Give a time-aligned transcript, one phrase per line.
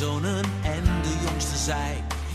[0.00, 1.90] zonen en de jongste zei: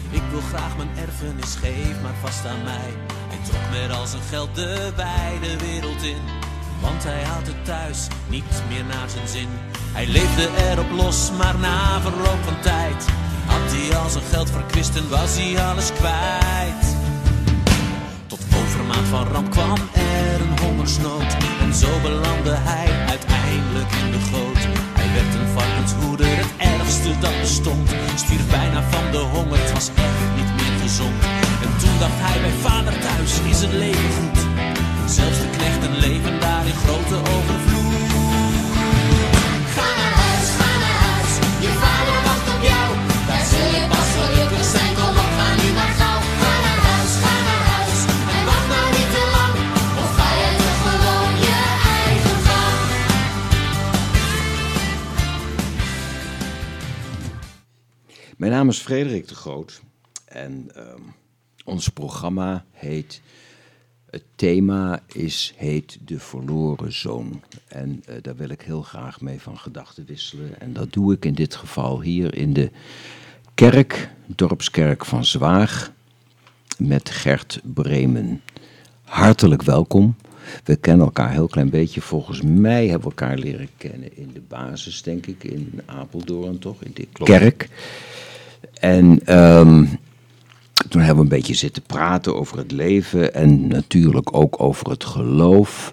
[0.09, 2.89] Ik wil graag mijn erfenis, geef maar vast aan mij.
[3.31, 6.23] Hij trok met al zijn geld de wijde wereld in,
[6.81, 9.49] want hij had het thuis niet meer naar zijn zin.
[9.97, 13.05] Hij leefde erop los, maar na verloop van tijd
[13.45, 16.85] had hij al zijn geld verkwist en was hij alles kwijt.
[18.27, 24.21] Tot overmaat van ramp kwam er een hongersnood en zo belandde hij uiteindelijk in de
[24.31, 24.61] goot.
[24.99, 25.49] Hij werd een
[25.85, 27.89] varkenshoeder, het ergste dat bestond.
[28.15, 31.23] Stierf bijna van de honger, het was echt niet meer gezond.
[31.63, 34.39] En toen dacht hij bij vader thuis is het leven goed.
[35.17, 37.93] Zelfs de knechten leven daar in grote overvloed.
[39.75, 41.31] Ga naar huis, ga naar huis,
[41.65, 42.87] je vader wacht op jou.
[43.27, 44.44] Daar zul je pas gelukkig
[58.45, 59.81] Mijn naam is Frederik de Groot
[60.25, 61.01] en ehm,
[61.63, 63.21] ons programma heet.
[64.09, 67.41] Het thema is, heet De Verloren Zoon.
[67.67, 70.59] En eh, daar wil ik heel graag mee van gedachten wisselen.
[70.59, 72.71] En dat doe ik in dit geval hier in de
[73.53, 75.91] kerk, Dorpskerk van Zwaag,
[76.77, 78.41] met Gert Bremen.
[79.03, 80.15] Hartelijk welkom.
[80.63, 82.01] We kennen elkaar heel klein beetje.
[82.01, 86.83] Volgens mij hebben we elkaar leren kennen in de basis, denk ik, in Apeldoorn, toch?
[86.83, 87.69] In de kerk.
[88.73, 89.85] En ehm,
[90.89, 95.03] toen hebben we een beetje zitten praten over het leven en natuurlijk ook over het
[95.03, 95.91] geloof.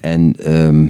[0.00, 0.88] En ehm,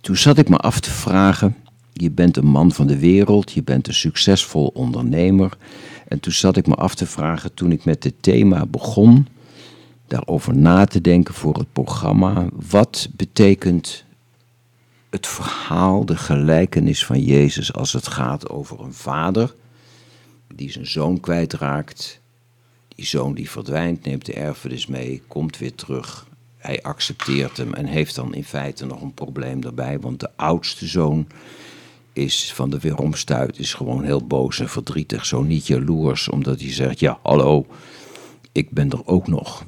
[0.00, 1.56] toen zat ik me af te vragen,
[1.92, 5.56] je bent een man van de wereld, je bent een succesvol ondernemer.
[6.08, 9.26] En toen zat ik me af te vragen, toen ik met dit thema begon,
[10.06, 14.04] daarover na te denken voor het programma, wat betekent
[15.10, 19.54] het verhaal, de gelijkenis van Jezus als het gaat over een vader
[20.54, 22.20] die zijn zoon kwijtraakt.
[22.88, 26.26] Die zoon die verdwijnt, neemt de erfenis mee, komt weer terug.
[26.56, 30.86] Hij accepteert hem en heeft dan in feite nog een probleem daarbij, want de oudste
[30.86, 31.26] zoon
[32.12, 36.72] is van de weeromstuit, is gewoon heel boos en verdrietig, zo niet jaloers, omdat hij
[36.72, 37.66] zegt, ja, hallo,
[38.52, 39.64] ik ben er ook nog.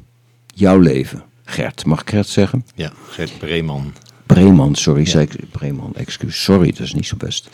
[0.55, 2.67] Jouw leven, Gert, mag ik Gert zeggen?
[2.75, 3.93] Ja, Gert Breeman.
[4.35, 7.49] Breeman, sorry, zei ik, Breeman, excuus, sorry, dat is niet zo best.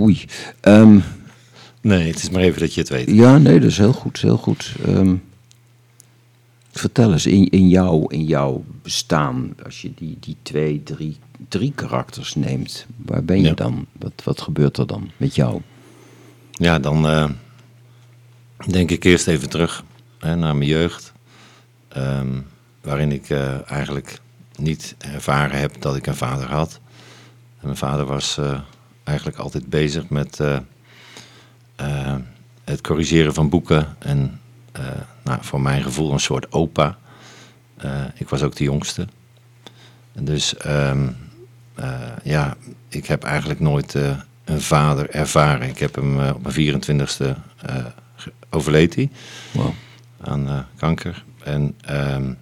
[0.00, 0.24] Oei.
[0.60, 0.98] Ehm,
[1.82, 3.10] Nee, het is maar even dat je het weet.
[3.10, 4.74] ja, nee, dat is heel goed, heel goed.
[4.84, 5.14] Ehm,
[6.72, 11.16] vertel eens, in, in, jou, in jouw bestaan, als je die, die twee, drie,
[11.48, 13.54] drie karakters neemt, waar ben je Ja.
[13.54, 13.86] dan?
[13.98, 15.60] Wat, wat gebeurt er dan met jou?
[16.52, 17.30] Ja, dan eh,
[18.70, 19.84] denk ik eerst even terug
[20.18, 21.12] hè, naar mijn jeugd.
[21.88, 22.40] ehm,
[22.80, 24.20] waarin ik eh, eigenlijk
[24.60, 26.80] niet ervaren heb dat ik een vader had.
[27.60, 28.60] En mijn vader was eh,
[29.04, 30.56] eigenlijk altijd bezig met eh,
[31.76, 32.14] eh,
[32.64, 33.96] het corrigeren van boeken.
[33.98, 34.40] En
[35.22, 36.98] nou, voor mijn gevoel een soort opa.
[38.14, 39.06] Ik was ook de jongste.
[40.12, 41.08] En Dus ehm,
[41.74, 42.56] eh, ja,
[42.88, 43.94] ik heb eigenlijk nooit
[44.44, 45.68] een vader ervaren.
[45.68, 47.34] Ik heb hem op mijn 24ste
[47.66, 47.84] eh,
[48.16, 49.10] ge- overleed hij
[49.52, 49.70] Wow.
[50.20, 51.24] aan kanker.
[51.44, 52.32] En ehm,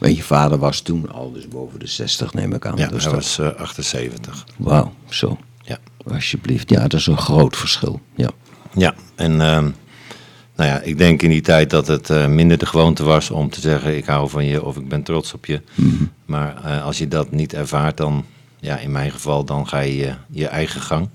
[0.00, 2.76] Je vader was toen al dus boven de 60, neem ik aan.
[2.76, 4.46] ja, Dus hij dat- was eh, 78.
[4.56, 5.38] Wauw, zo.
[5.62, 5.78] Ja.
[6.12, 6.70] Alsjeblieft.
[6.70, 8.00] Ja, dat is een groot verschil.
[8.16, 8.30] Ja.
[8.74, 9.70] Ja, en ehm,
[10.56, 13.50] nou ja, ik denk in die tijd dat het eh, minder de gewoonte was om
[13.50, 15.62] te zeggen: ik hou van je of ik ben trots op je.
[16.24, 18.24] Maar eh, als je dat niet ervaart, dan,
[18.60, 21.08] ja, in mijn geval, dan ga je je, je eigen gang.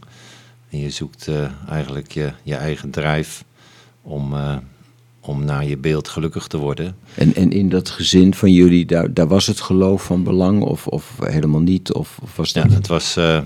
[0.70, 3.44] En je zoekt eh, eigenlijk je, je eigen drijf
[4.02, 4.58] om, eh,
[5.22, 6.96] om naar je beeld gelukkig te worden.
[7.16, 10.88] En, en in dat gezin van jullie, daar, daar was het geloof van belang of,
[10.88, 11.94] of helemaal niet?
[11.94, 13.40] Of, of was Ja, het was eh,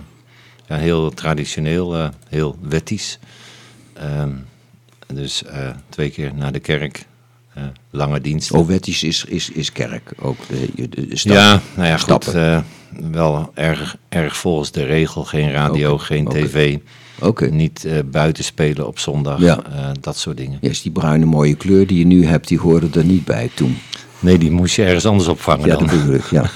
[0.68, 3.20] ja, heel traditioneel, eh, heel wettisch.
[3.94, 4.32] Ehm,
[5.14, 7.06] dus eh, twee keer naar de kerk,
[7.90, 8.60] lange diensten.
[8.60, 10.38] Oh, wettisch is, is, is kerk ook.
[10.48, 11.34] De, de, de stap.
[11.34, 12.24] Ja, nou ja, goed.
[12.24, 12.66] Stappen.
[13.12, 15.24] wel erg, erg volgens de regel.
[15.24, 16.78] Geen radio, geen tv.
[17.20, 17.46] Oké.
[17.46, 19.40] Niet eh, buiten spelen op zondag.
[19.40, 19.64] Ja.
[19.64, 20.58] eh, dat soort dingen.
[20.62, 23.50] Ja, is die bruine mooie kleur die je nu hebt, die hoorde er niet bij
[23.54, 23.78] toen.
[24.20, 25.88] Nee, die moest je ergens anders opvangen Ja, dan.
[25.88, 26.50] dat ik, ja.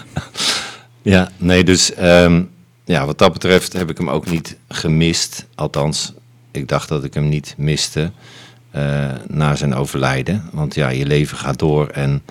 [1.02, 2.42] Ja, nee, dus ehm,
[2.86, 5.46] ja, wat dat betreft heb ik hem ook niet gemist.
[5.56, 6.14] Althans,
[6.52, 8.12] ik dacht dat ik hem niet miste
[8.72, 10.44] eh, na zijn overlijden.
[10.52, 11.88] Want ja, je leven gaat door.
[11.88, 12.22] En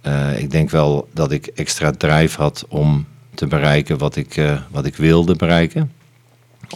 [0.00, 4.58] eh, ik denk wel dat ik extra drijf had om te bereiken wat ik, eh,
[4.70, 5.92] wat ik wilde bereiken.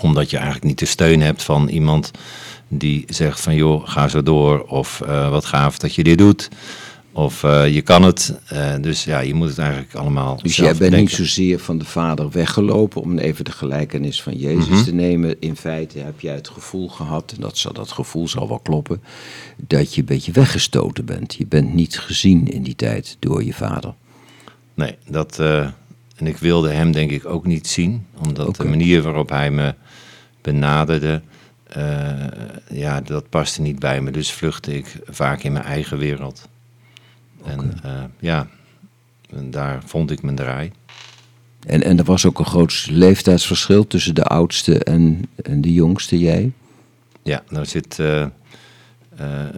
[0.01, 2.11] Omdat je eigenlijk niet de steun hebt van iemand
[2.69, 4.61] die zegt van joh, ga zo door.
[4.69, 6.49] Of eh, wat gaaf dat je dit doet.
[7.13, 8.35] Of eh, je kan het.
[8.47, 11.01] Eh, dus ja, je moet het eigenlijk allemaal Dus jij bent bedenken.
[11.01, 14.83] niet zozeer van de vader weggelopen om even de gelijkenis van Jezus Mhm.
[14.85, 15.37] te nemen.
[15.41, 19.03] In feite heb jij het gevoel gehad, en dat, zal, dat gevoel zal wel kloppen,
[19.57, 21.35] dat je een beetje weggestoten bent.
[21.35, 23.95] Je bent niet gezien in die tijd door je vader.
[24.75, 25.39] Nee, dat,
[26.20, 29.75] en ik wilde hem denk ik ook niet zien, omdat de manier waarop hij me
[30.40, 31.22] benaderde,
[31.67, 32.14] eh,
[32.70, 34.11] ja, dat paste niet bij me.
[34.11, 36.49] Dus vluchtte ik vaak in mijn eigen wereld.
[37.44, 38.49] En eh, ja,
[39.31, 40.72] en daar vond ik mijn draai.
[41.67, 46.19] En, en er was ook een groot leeftijdsverschil tussen de oudste en, en de jongste,
[46.19, 46.52] jij?
[47.22, 48.28] Ja, daar zit eh, eh,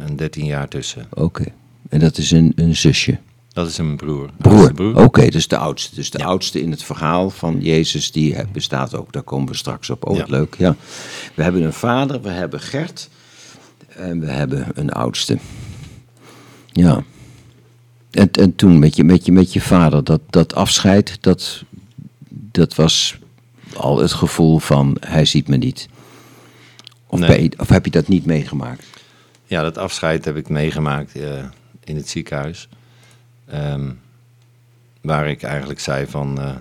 [0.06, 1.06] een 13 jaar tussen.
[1.10, 1.44] Oké.
[1.88, 3.18] En dat is een, een zusje.
[3.52, 4.30] Dat is een broer.
[4.38, 4.96] Broer.
[5.04, 5.94] Oké, dus de oudste.
[5.94, 6.24] Dus de Ja.
[6.24, 9.12] oudste in het verhaal van Jezus, die bestaat ook.
[9.12, 10.06] Daar komen we straks op.
[10.08, 10.36] Oh, wat Ja.
[10.36, 10.54] leuk.
[10.58, 10.76] Ja.
[11.34, 13.08] We hebben een vader, we hebben Gert.
[13.88, 15.38] En we hebben een oudste.
[16.66, 17.02] Ja.
[18.10, 21.62] En, en toen met je, met je, met je vader, dat, dat afscheid, dat,
[22.28, 23.18] dat was
[23.76, 25.88] al het gevoel van hij ziet me niet.
[27.10, 27.50] Nee.
[27.58, 28.84] of heb je dat niet meegemaakt?
[29.44, 31.44] Ja, dat afscheid heb ik meegemaakt eh,
[31.84, 32.68] in het ziekenhuis.
[33.52, 33.90] Ehm,
[35.00, 36.56] waar ik eigenlijk zei van, eh,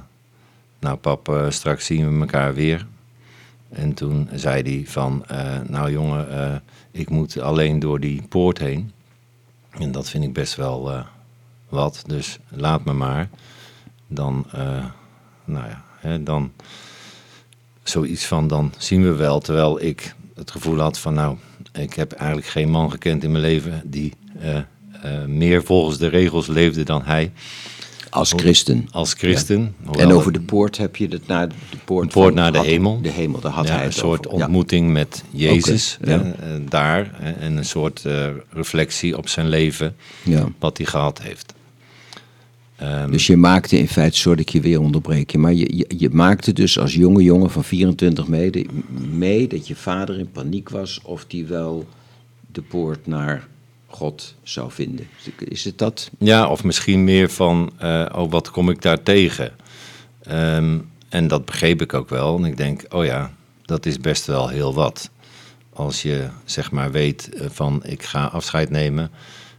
[0.79, 2.87] nou pap, eh, straks zien we elkaar weer.
[3.69, 8.91] En toen zei hij van, eh, nou jongen, ik moet alleen door die poort heen.
[9.69, 11.05] En dat vind ik best wel
[11.69, 13.29] wat, dus laat me maar.
[14.07, 14.45] Dan,
[15.45, 16.51] nou ja, hè, dan
[17.83, 19.39] zoiets van, dan zien we wel.
[19.39, 21.37] Terwijl ik het gevoel had van, nou,
[21.73, 24.13] ik heb eigenlijk geen man gekend in mijn leven die
[25.27, 27.31] meer volgens de regels leefde dan hij
[28.09, 28.87] Als christen.
[28.91, 29.75] als christen.
[29.97, 31.55] En over de poort heb je het naar de
[31.85, 33.01] poort, De poort naar de had- hemel.
[33.01, 34.37] De hemel, daar had ja, hij een soort over.
[34.39, 34.43] Ja.
[34.45, 36.33] ontmoeting met Jezus hè, eh,
[36.69, 37.19] daar.
[37.39, 40.47] En een soort eh, reflectie op zijn leven, Ja.
[40.59, 41.53] wat hij gehad heeft.
[42.75, 45.77] Ehm, Dus je maakte in feite, sorry dat ik je weer onderbreek, je, maar je,
[45.77, 48.65] je, je maakte dus als jonge jongen van 24 mee,
[49.11, 51.85] mee dat je vader in paniek was of die wel
[52.51, 53.47] de poort naar
[53.91, 55.07] God zou vinden.
[55.37, 56.09] Is het dat?
[56.17, 59.51] Ja, of misschien meer van, eh, oh, wat kom ik daar tegen?
[60.23, 60.79] Ehm,
[61.09, 62.37] en dat begreep ik ook wel.
[62.37, 65.09] En ik denk, oh ja, dat is best wel heel wat.
[65.73, 69.11] Als je zeg maar weet eh, van, ik ga afscheid nemen.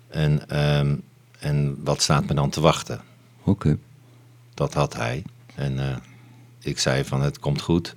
[0.09, 0.97] En, ehm,
[1.39, 3.01] en wat staat me dan te wachten?
[3.45, 3.79] Oké.
[4.55, 5.23] Dat had hij.
[5.55, 5.97] En eh,
[6.61, 7.95] ik zei van, het komt goed.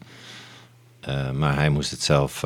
[1.33, 2.43] Maar hij moest het zelf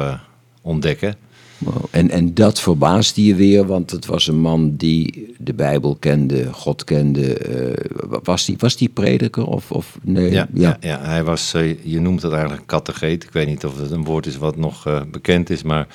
[0.61, 1.15] ontdekken.
[1.59, 1.85] Wow.
[1.91, 6.53] En, en dat verbaasde je weer, want het was een man die de Bijbel kende,
[6.53, 7.33] God kende.
[7.33, 7.85] eh,
[8.23, 10.31] was, die, was die prediker of, of nee?
[10.31, 10.77] Ja, ja.
[10.79, 13.23] ja, hij was, eh, je noemt het eigenlijk kattegeet.
[13.23, 15.87] Ik weet niet of het een woord is wat nog eh, bekend is, maar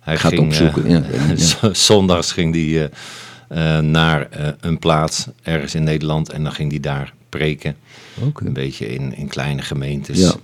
[0.00, 0.44] hij Gaat ging...
[0.44, 1.04] opzoeken, ja.
[1.72, 2.90] Zondags ging hij
[3.82, 4.28] naar
[4.60, 7.76] een plaats ergens in Nederland en dan ging hij daar preken.
[8.34, 10.18] Een beetje in, in kleine gemeentes.
[10.18, 10.34] Ja.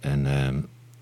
[0.00, 0.54] En, ehm,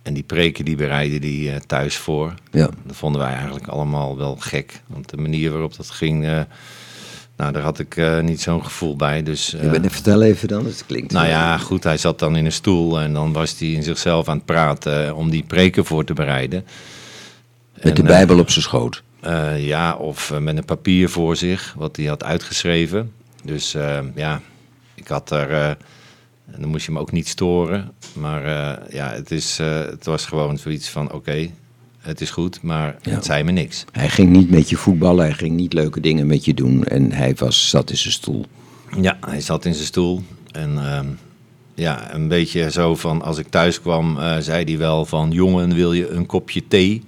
[0.07, 2.35] en die preken die bereidde die eh, thuis voor.
[2.51, 2.69] Ja.
[2.85, 4.81] Dat vonden wij eigenlijk allemaal wel gek.
[4.87, 6.41] Want de manier waarop dat ging, eh,
[7.37, 9.23] nou, daar had ik eh, niet zo'n gevoel bij.
[9.23, 11.13] Dus, Je bent, vertel even dan, het klinkt...
[11.13, 14.29] nou ja, goed, hij zat dan in een stoel en dan was hij in zichzelf
[14.29, 16.67] aan het praten om die preken voor te bereiden.
[17.83, 19.03] Met de En, Bijbel op zijn schoot.
[19.57, 23.13] ja, of met een papier voor zich, wat hij had uitgeschreven.
[23.45, 23.77] Dus
[24.15, 24.41] ja,
[24.95, 25.77] ik had er.
[26.53, 27.93] En dan moest je hem ook niet storen.
[28.13, 31.51] Maar eh, ja, het, is, eh, het was gewoon zoiets van: oké,
[31.99, 33.15] het is goed, maar Ja.
[33.15, 33.85] het zei me niks.
[33.93, 36.85] Hij ging niet met je voetballen, hij ging niet leuke dingen met je doen.
[36.85, 38.45] En hij was, zat in zijn stoel.
[39.01, 40.23] Ja, hij zat in zijn stoel.
[40.53, 41.07] En ehm,
[41.75, 45.75] ja, een beetje zo van: als ik thuis kwam, eh, zei hij wel van: jongen,
[45.75, 47.03] wil je een kopje thee?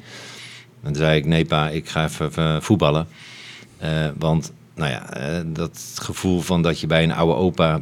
[0.83, 3.07] En toen zei ik: nee, pa, ik ga even, voetballen.
[3.79, 5.07] Eh, want, nou ja,
[5.47, 7.79] dat gevoel van dat je bij een oude opa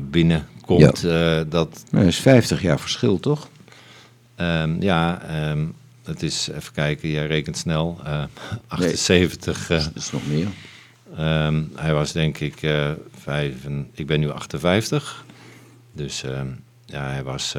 [0.67, 3.49] binnenkomt, eh, dat, Nou, dat is 50 jaar verschil, toch?
[4.37, 5.65] ehm, ja, ehm,
[6.05, 8.25] het is, even kijken, jij rekent snel, eh
[8.69, 9.71] 78.
[9.71, 10.47] eh, Dat is nog meer.
[11.17, 13.55] Ehm, hij was denk ik eh vijf,
[13.93, 15.25] ik ben nu 58.
[15.93, 16.25] Dus
[16.85, 17.55] ja, hij was,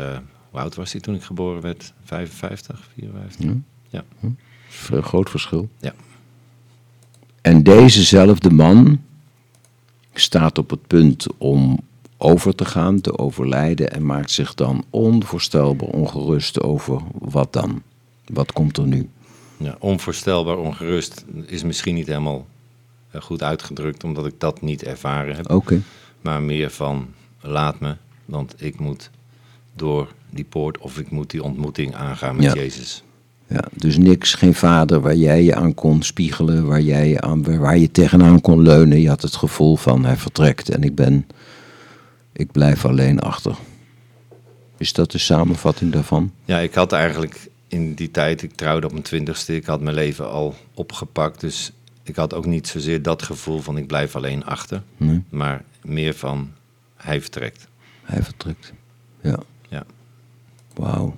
[0.49, 1.93] hoe oud was hij toen ik geboren werd?
[2.03, 3.45] 55, 54?
[3.45, 3.53] Ja.
[3.89, 4.03] Ja.
[4.89, 5.69] Dat een groot verschil.
[5.79, 5.93] Ja.
[7.41, 9.01] En dezezelfde man
[10.13, 11.79] staat op het punt om
[12.17, 17.81] over te gaan, te overlijden en maakt zich dan onvoorstelbaar ongerust over wat dan?
[18.25, 19.09] Wat komt er nu?
[19.57, 22.45] Ja, onvoorstelbaar ongerust is misschien niet helemaal
[23.12, 25.51] eh, goed uitgedrukt, omdat ik dat niet ervaren heb.
[25.51, 25.81] Oké.
[26.21, 27.07] Maar meer van,
[27.41, 27.95] laat me,
[28.25, 29.09] want ik moet
[29.75, 32.53] door die poort of ik moet die ontmoeting aangaan met Ja.
[32.53, 33.03] Jezus.
[33.50, 37.59] Ja, dus niks, geen vader waar jij je aan kon spiegelen, waar, jij je aan,
[37.59, 39.01] waar je tegenaan kon leunen.
[39.01, 41.27] Je had het gevoel van hij vertrekt en ik ben,
[42.38, 43.56] ik blijf alleen achter.
[44.77, 46.32] Is dat de samenvatting daarvan?
[46.46, 49.96] Ja, ik had eigenlijk in die tijd, ik trouwde op mijn twintigste, ik had mijn
[49.96, 51.39] leven al opgepakt.
[51.39, 51.72] Dus
[52.03, 54.82] ik had ook niet zozeer dat gevoel van ik blijf alleen achter.
[54.98, 56.51] Nee, Maar meer van
[56.96, 57.67] hij vertrekt.
[58.03, 58.74] hij vertrekt.
[59.22, 59.39] Ja.
[59.70, 59.86] Ja.
[60.74, 61.15] Wauw.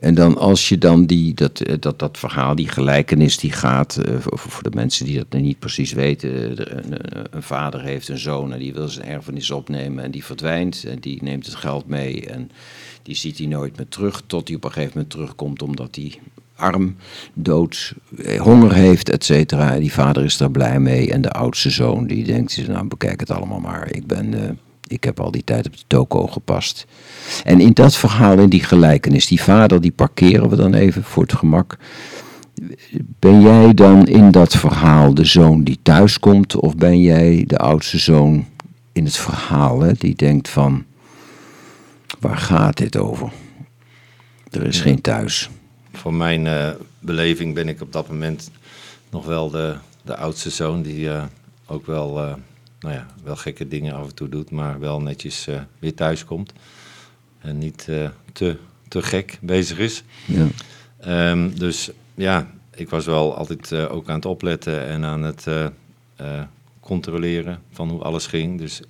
[0.00, 3.96] En dan als je dan die, dat, eh, dat, dat verhaal, die gelijkenis die gaat,
[3.96, 8.18] eh, voor, voor de mensen die dat niet precies weten, eh, een, vader heeft een
[8.18, 11.86] zoon en die wil zijn erfenis opnemen en die verdwijnt en die neemt het geld
[11.86, 12.50] mee en
[13.02, 16.18] die ziet hij nooit meer terug tot hij op een gegeven moment terugkomt omdat hij
[16.54, 16.96] arm,
[17.32, 17.94] dood,
[18.38, 19.78] honger heeft, et cetera.
[19.78, 23.30] Die vader is daar blij mee en de oudste zoon die denkt, nou bekijk het
[23.30, 24.58] allemaal maar, ik ben...
[24.90, 26.86] ik heb al die tijd op de toko gepast.
[27.44, 31.22] En in dat verhaal, in die gelijkenis, die vader, die parkeren we dan even voor
[31.22, 31.76] het gemak.
[33.18, 37.98] Ben jij dan in dat verhaal de zoon die thuiskomt, of ben jij de oudste
[37.98, 38.46] zoon
[38.92, 40.84] in het verhaal, hè, die denkt van,
[42.18, 43.32] waar gaat dit over?
[44.50, 45.50] Er is geen thuis.
[45.92, 48.50] Voor mijn eh, beleving ben ik op dat moment
[49.10, 51.22] nog wel de, de oudste zoon die eh,
[51.66, 52.32] ook wel, eh,
[52.80, 56.24] nou ja, wel gekke dingen af en toe doet, maar wel netjes eh, weer thuis
[56.24, 56.52] komt.
[57.38, 58.56] En niet eh, te,
[58.88, 60.02] te gek bezig is.
[60.26, 60.46] Ja.
[60.98, 65.46] Ehm, dus ja, ik was wel altijd eh, ook aan het opletten en aan het
[66.80, 68.58] controleren van hoe alles ging.
[68.58, 68.80] Dus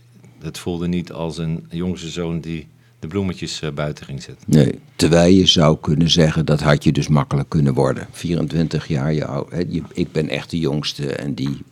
[0.40, 2.66] het voelde niet als een jongste zoon die
[2.98, 4.44] de bloemetjes buiten ging zetten.
[4.46, 8.06] Nee, terwijl je zou kunnen zeggen, dat had je dus makkelijk kunnen worden.
[8.10, 11.62] 24 jaar, je ou- hè, je, ik ben echt de jongste en die,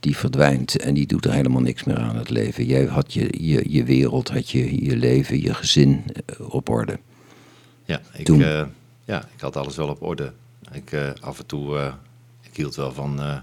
[0.00, 2.64] die verdwijnt en die doet er helemaal niks meer aan het leven.
[2.64, 6.98] Jij had je, je, je wereld, had je, je leven, je gezin eh, op orde.
[7.84, 8.42] Ja, ik, Toen?
[8.42, 8.64] eh,
[9.04, 10.32] ja, ik had alles wel op orde.
[10.72, 11.92] Ik, eh, af en toe, eh,
[12.42, 13.42] ik hield wel van een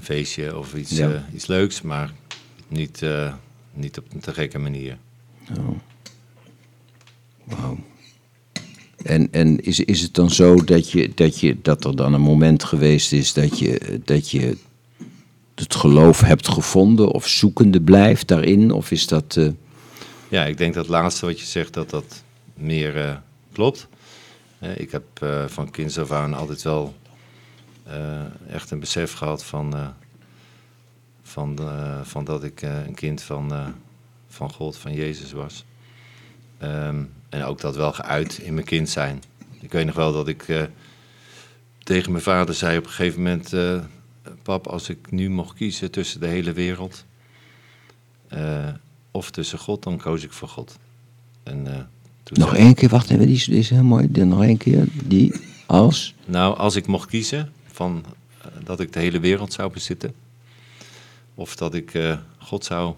[0.00, 1.24] feestje of iets, Ja.
[1.34, 2.12] iets leuks, maar
[2.68, 3.02] niet,
[3.72, 4.98] niet op een te gekke manier.
[7.44, 7.78] Wauw.
[9.04, 12.20] En, en is, is het dan zo dat, je, dat, je, dat er dan een
[12.20, 14.56] moment geweest is dat je, dat je
[15.58, 18.70] het geloof hebt gevonden of zoekende blijft daarin?
[18.70, 19.36] Of is dat...
[19.36, 19.48] eh,
[20.28, 22.22] Ja, ik denk dat laatste wat je zegt, dat dat
[22.54, 23.16] meer eh,
[23.52, 23.88] klopt.
[24.58, 25.04] Eh, ik heb
[25.46, 26.94] van kinds af aan altijd wel
[28.50, 29.74] echt een besef gehad van,
[31.22, 31.58] van,
[32.02, 33.52] van dat ik een kind van,
[34.28, 35.64] van God, van Jezus was.
[36.58, 39.22] Ehm, en ook dat wel geuit in mijn kind zijn.
[39.60, 40.68] Ik weet nog wel dat ik
[41.84, 43.50] tegen mijn vader zei op een gegeven moment...
[44.28, 47.04] eh, pap, als ik nu mocht kiezen tussen de hele wereld...
[48.28, 48.68] eh,
[49.10, 50.78] of tussen God, dan koos ik voor God.
[51.42, 51.72] En, eh,
[52.22, 54.06] toen Nog één keer, wacht even, die is, die is heel mooi.
[54.12, 55.34] Die- Nog één keer, die
[55.66, 56.14] als...
[56.26, 58.04] Nou, als ik mocht kiezen van,
[58.64, 60.14] dat ik de hele wereld zou bezitten...
[61.34, 61.98] of dat ik
[62.38, 62.94] God zou,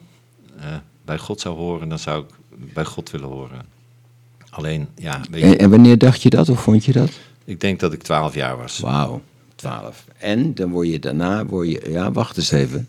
[1.05, 2.35] bij God zou horen, dan zou ik
[2.75, 3.65] bij God willen horen.
[4.51, 7.11] Alleen, ja, weet je, En, en wanneer dacht je dat of vond je dat?
[7.45, 8.79] ik denk dat ik twaalf jaar was.
[8.79, 9.23] Wauw,
[9.61, 10.05] 12.
[10.19, 12.89] En dan word je daarna, word je, ja wacht eens even.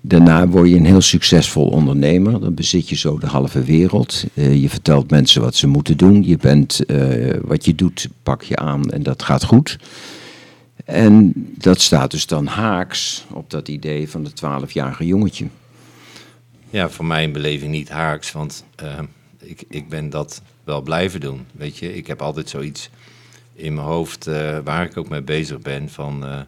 [0.00, 2.40] Daarna word je een heel succesvol ondernemer.
[2.40, 4.24] Dan bezit je zo de halve wereld.
[4.34, 6.22] Eh, je vertelt mensen wat ze moeten doen.
[6.22, 9.78] Je bent, eh, wat je doet, pak je aan en dat gaat goed.
[10.84, 15.46] En dat staat dus dan haaks op dat idee van het 12-jarige jongetje.
[16.70, 18.98] Ja, voor mijn beleving niet haaks, want eh,
[19.38, 21.46] ik, ik ben dat wel blijven doen.
[21.52, 22.90] Weet je, ik heb altijd zoiets
[23.54, 26.24] in mijn hoofd eh, waar ik ook mee bezig ben van...
[26.24, 26.40] eh,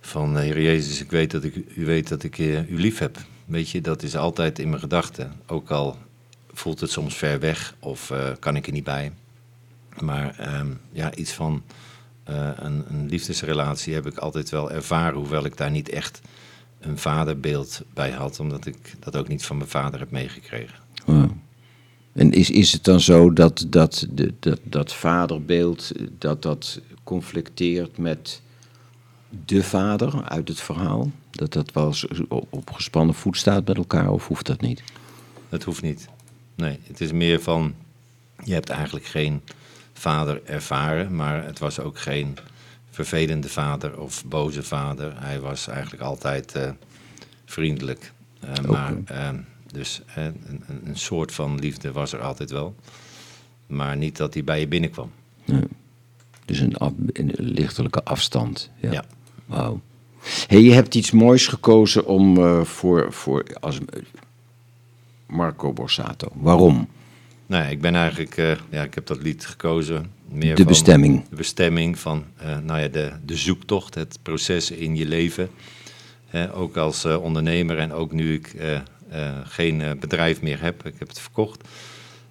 [0.00, 3.18] van eh, Heer Jezus, ik weet dat ik, u weet dat ik u lief heb.
[3.44, 5.32] Weet je, dat is altijd in mijn gedachten.
[5.46, 5.98] Ook al
[6.52, 9.12] voelt het soms ver weg of kan ik er niet bij.
[10.00, 11.62] Maar ehm, ja, iets van
[12.24, 16.20] een, een liefdesrelatie heb ik altijd wel ervaren, hoewel ik daar niet echt
[16.80, 20.78] een vaderbeeld bij had, omdat ik dat ook niet van mijn vader heb meegekregen.
[22.14, 24.06] En is, is het dan zo dat dat,
[24.40, 28.42] dat dat vaderbeeld, dat dat conflicteert met
[29.44, 31.10] de vader uit het verhaal?
[31.30, 34.82] Dat dat wel eens op gespannen voet staat met elkaar of hoeft dat niet?
[35.48, 36.08] Dat hoeft niet.
[36.54, 37.74] Nee, het is meer van,
[38.44, 39.40] je hebt eigenlijk geen
[39.92, 42.36] vader ervaren, maar het was ook geen
[42.90, 45.12] vervelende vader of boze vader.
[45.16, 46.70] Hij was eigenlijk altijd eh,
[47.44, 48.12] vriendelijk.
[48.40, 49.28] Eh, maar, eh,
[49.74, 52.74] dus eh, een, een- soort van liefde was er altijd wel.
[53.66, 55.10] Maar niet dat hij bij je binnenkwam.
[56.44, 58.70] Dus een, af, een lichtelijke afstand.
[58.80, 58.92] Ja.
[58.92, 59.04] Ja.
[59.46, 59.80] Wauw.
[60.46, 63.78] Hey, je hebt iets moois gekozen om eh, voor, voor als,
[65.26, 66.28] Marco Borsato.
[66.34, 66.88] Waarom?
[67.46, 70.10] Nee, ik ben eigenlijk, eh, ja, ik heb dat lied gekozen.
[70.28, 71.28] Meer De van bestemming.
[71.28, 75.50] De bestemming van, eh, nou ja, de, de zoektocht, het proces in je leven.
[76.54, 78.80] Ook als eh, ondernemer en ook nu ik eh, eh,
[79.44, 81.68] geen eh, bedrijf meer heb, ik heb het verkocht.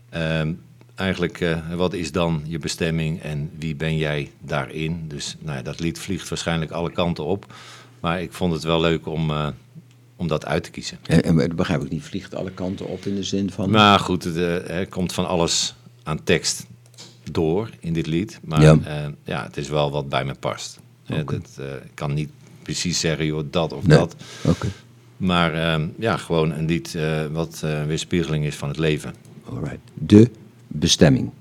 [0.09, 0.53] Ehm,
[0.95, 5.07] eigenlijk, eh, wat is dan je bestemming en wie ben jij daarin?
[5.07, 7.53] Dus nou ja, dat lied vliegt waarschijnlijk alle kanten op.
[7.99, 9.47] Maar ik vond het wel leuk om, eh,
[10.15, 10.97] om dat uit te kiezen.
[11.03, 13.69] En, en dat begrijp ik niet, vliegt alle kanten op in de zin van...
[13.69, 16.65] Maar goed, het, eh, er komt van alles aan tekst
[17.31, 18.39] door in dit lied.
[18.43, 18.77] Maar Ja.
[18.85, 20.79] ja, ja het is wel wat bij me past.
[21.05, 22.29] Eh, dat, eh, ik kan niet
[22.61, 23.97] precies zeggen, joh, dat of Nee.
[23.97, 24.15] dat.
[24.43, 24.67] Oké,
[25.23, 29.13] Maar ehm, ja, gewoon een lied eh, wat eh, weerspiegeling is van het leven.
[29.49, 29.79] alright.
[29.93, 30.29] De
[30.67, 31.31] bestemming.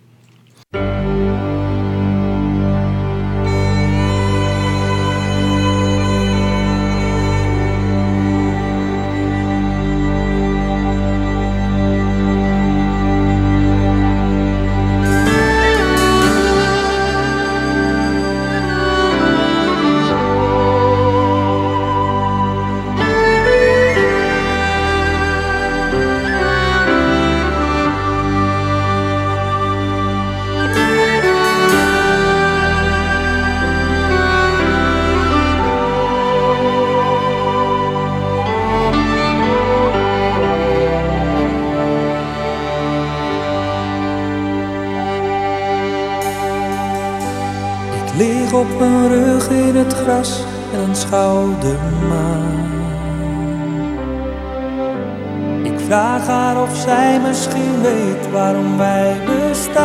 [48.63, 51.77] Op mijn rug in het gras en aanschouw de
[52.09, 52.71] maan.
[55.63, 59.83] Ik vraag haar of zij misschien weet waarom wij bestaan.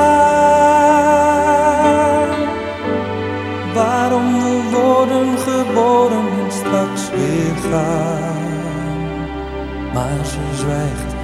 [3.74, 8.36] Waarom we worden geboren en straks weer gaan.
[9.94, 11.16] Maar ze zwijgt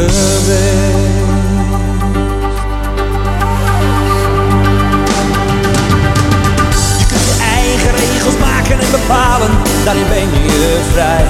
[0.00, 0.06] Je
[7.08, 9.50] kunt je eigen regels maken en bepalen,
[9.84, 11.24] daarin ben je vrij.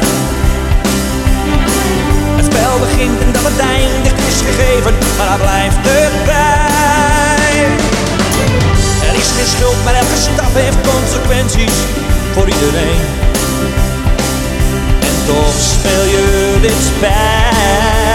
[2.37, 7.55] Het spel begint en dat het eindigt is gegeven, maar daar blijft erbij.
[9.09, 11.77] Er is geen schuld, maar elke stap heeft consequenties
[12.33, 13.03] voor iedereen.
[15.01, 18.10] En toch speel je dit spel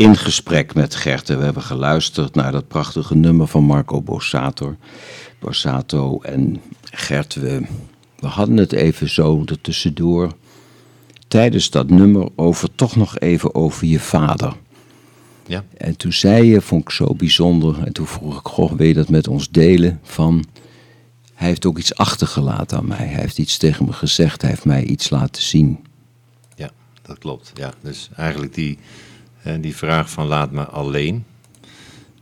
[0.00, 1.30] in gesprek met Gert.
[1.30, 4.76] En we hebben geluisterd naar dat prachtige nummer van Marco Borsato.
[5.38, 7.66] Borsato en Gert, we,
[8.18, 10.32] we hadden het even zo ertussendoor.
[11.28, 14.56] Tijdens dat nummer over toch nog even over je vader.
[15.46, 15.64] Ja.
[15.76, 17.82] En toen zei je, vond ik zo bijzonder.
[17.84, 20.00] En toen vroeg ik, goh, wil je dat met ons delen?
[20.02, 20.44] Van,
[21.34, 23.06] hij heeft ook iets achtergelaten aan mij.
[23.06, 24.40] Hij heeft iets tegen me gezegd.
[24.40, 25.84] Hij heeft mij iets laten zien.
[26.56, 26.70] Ja,
[27.02, 27.52] dat klopt.
[27.54, 28.78] Ja, dus eigenlijk die,
[29.42, 31.24] eh, die vraag van laat me alleen,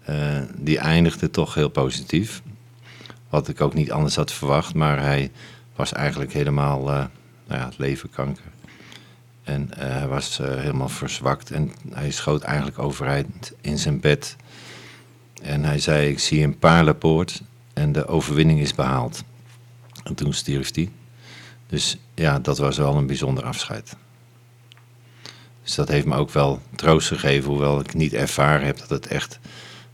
[0.03, 2.43] eh, die eindigde toch heel positief.
[3.29, 5.31] Wat ik ook niet anders had verwacht, maar hij
[5.77, 7.05] was eigenlijk helemaal, eh,
[7.47, 8.11] nou ja, het leven.
[9.43, 14.37] En hij was helemaal verzwakt en hij schoot eigenlijk overeind in zijn bed.
[15.43, 19.25] En hij zei, ik zie een paarlenpoort en de overwinning is behaald.
[20.05, 20.91] En toen stierf hij.
[21.67, 23.97] Dus ja, dat was wel een bijzonder afscheid.
[25.69, 29.07] Dus dat heeft me ook wel troost gegeven, hoewel ik niet ervaren heb dat het
[29.07, 29.39] echt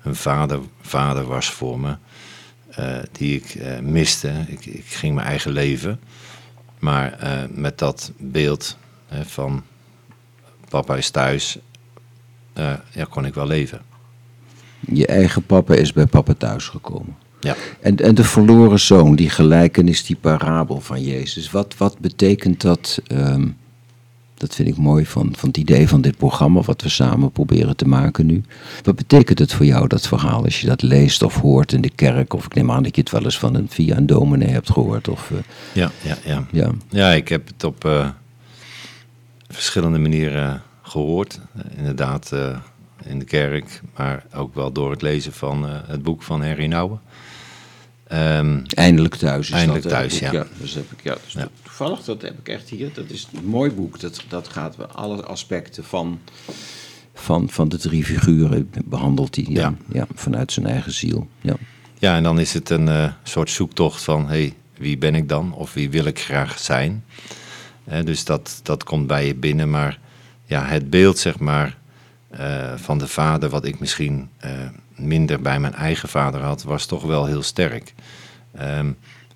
[0.03, 1.97] een vader, vader was voor me.
[2.71, 4.45] eh, die ik eh, miste.
[4.47, 6.01] Ik, ik ging mijn eigen leven.
[6.79, 9.63] Maar eh, met dat beeld hè, van
[10.69, 11.59] papa is thuis,
[12.93, 13.81] ja, kon ik wel leven.
[14.81, 17.17] Je eigen papa is bij papa thuis gekomen.
[17.41, 17.57] Ja.
[17.81, 21.51] En, en de verloren zoon, die gelijkenis, die parabel van Jezus.
[21.51, 23.01] Wat, wat betekent dat?
[23.07, 23.49] ehm,
[24.47, 27.77] dat vind ik mooi van, van het idee van dit programma, wat we samen proberen
[27.77, 28.45] te maken nu.
[28.83, 31.91] Wat betekent het voor jou, dat verhaal, als je dat leest of hoort in de
[31.91, 32.33] kerk?
[32.35, 34.71] Of ik neem aan dat je het wel eens van een, via een dominee hebt
[34.71, 35.09] gehoord.
[35.09, 35.37] Of, eh,
[35.73, 36.47] Ja, ja, ja.
[36.51, 36.71] ja.
[36.89, 38.09] Ja, ik heb het op eh,
[39.49, 41.41] verschillende manieren gehoord.
[41.57, 42.33] Eh, inderdaad,
[43.05, 47.01] in de kerk, maar ook wel door het lezen van het boek van Henry Nouwen.
[48.07, 49.49] Ehm, Eindelijk thuis.
[49.49, 50.47] Is Eindelijk dat, thuis, ja.
[50.61, 51.49] dus heb ik, ja, dus Ja.
[51.77, 52.93] Toevallig, dat heb ik echt hier.
[52.93, 54.01] Dat is een mooi boek.
[54.01, 56.21] Dat, dat gaat alle aspecten van,
[57.15, 59.47] van, van de drie figuren behandelt hij.
[59.49, 59.75] Ja, ja.
[59.93, 60.07] Ja.
[60.15, 61.29] vanuit zijn eigen ziel.
[61.41, 61.55] Ja.
[61.99, 65.55] ja, en dan is het een eh, soort zoektocht van, hey, wie ben ik dan?
[65.55, 67.05] Of wie wil ik graag zijn?
[68.05, 69.99] Dus dat, dat komt bij je binnen, maar
[70.45, 71.79] ja, het beeld, zeg maar,
[72.31, 74.51] eh, van de vader, wat ik misschien eh,
[74.97, 77.95] minder bij mijn eigen vader had, was toch wel heel sterk.
[78.53, 78.91] Ehm,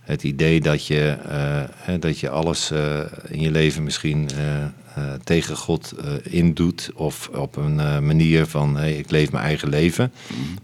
[0.08, 5.12] het idee dat je, eh, hè, dat je alles eh, in je leven misschien eh,
[5.24, 6.90] tegen God indoet.
[6.94, 7.74] Of op een
[8.06, 10.12] manier van hey, ik leef mijn eigen leven.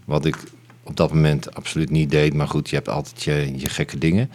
[0.05, 0.37] Wat ik
[0.83, 2.33] op dat moment absoluut niet deed.
[2.33, 4.31] Maar goed, je hebt altijd je, je gekke dingen.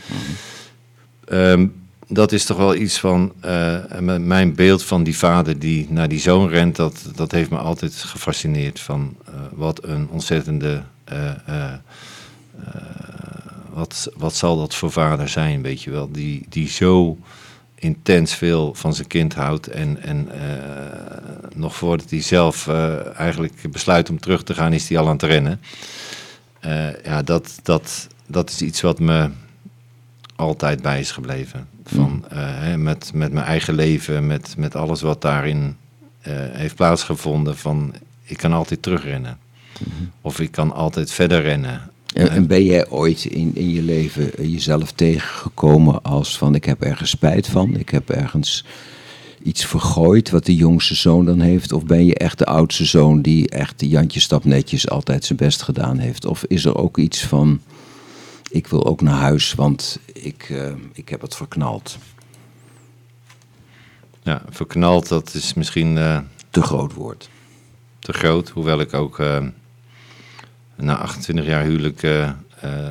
[1.24, 1.66] Ehm,
[2.08, 3.32] dat is toch wel iets van
[4.20, 6.76] mijn beeld van die vader die naar die zoon rent.
[6.76, 8.80] Dat, dat heeft me altijd gefascineerd.
[8.80, 9.16] Van
[9.52, 10.82] wat een ontzettende.
[13.72, 16.10] Wat, wat zal dat voor vader zijn, weet je wel?
[16.12, 17.18] Die, die zo
[17.80, 19.66] intens veel van zijn kind houdt.
[19.66, 24.88] En, en eh, nog voordat hij zelf eh, eigenlijk besluit om terug te gaan, is
[24.88, 25.60] hij al aan het rennen.
[26.60, 29.30] Eh, ja, dat, dat, dat is iets wat me
[30.36, 31.68] altijd bij is gebleven.
[31.84, 35.76] Van, hè, met, met mijn eigen leven, met, met alles wat daarin
[36.52, 37.56] heeft plaatsgevonden.
[37.56, 39.38] Van, ik kan altijd terugrennen.
[40.20, 41.90] Of ik kan altijd verder rennen.
[42.14, 46.64] En, en ben jij ooit in, in je leven eh, jezelf tegengekomen als van ik
[46.64, 48.64] heb ergens spijt van, ik heb ergens
[49.42, 51.72] iets vergooid wat de jongste zoon dan heeft?
[51.72, 55.38] Of ben je echt de oudste zoon die echt de Jantje stap netjes altijd zijn
[55.38, 56.24] best gedaan heeft?
[56.24, 57.60] Of is er ook iets van
[58.50, 61.98] ik wil ook naar huis, want ik, eh, ik heb het verknald?
[64.22, 66.18] Ja, verknald, dat is misschien eh,
[66.50, 67.28] Te groot woord.
[67.98, 68.48] te groot.
[68.48, 69.22] Hoewel ik ook
[70.80, 72.32] na 28 jaar huwelijk eh, eh,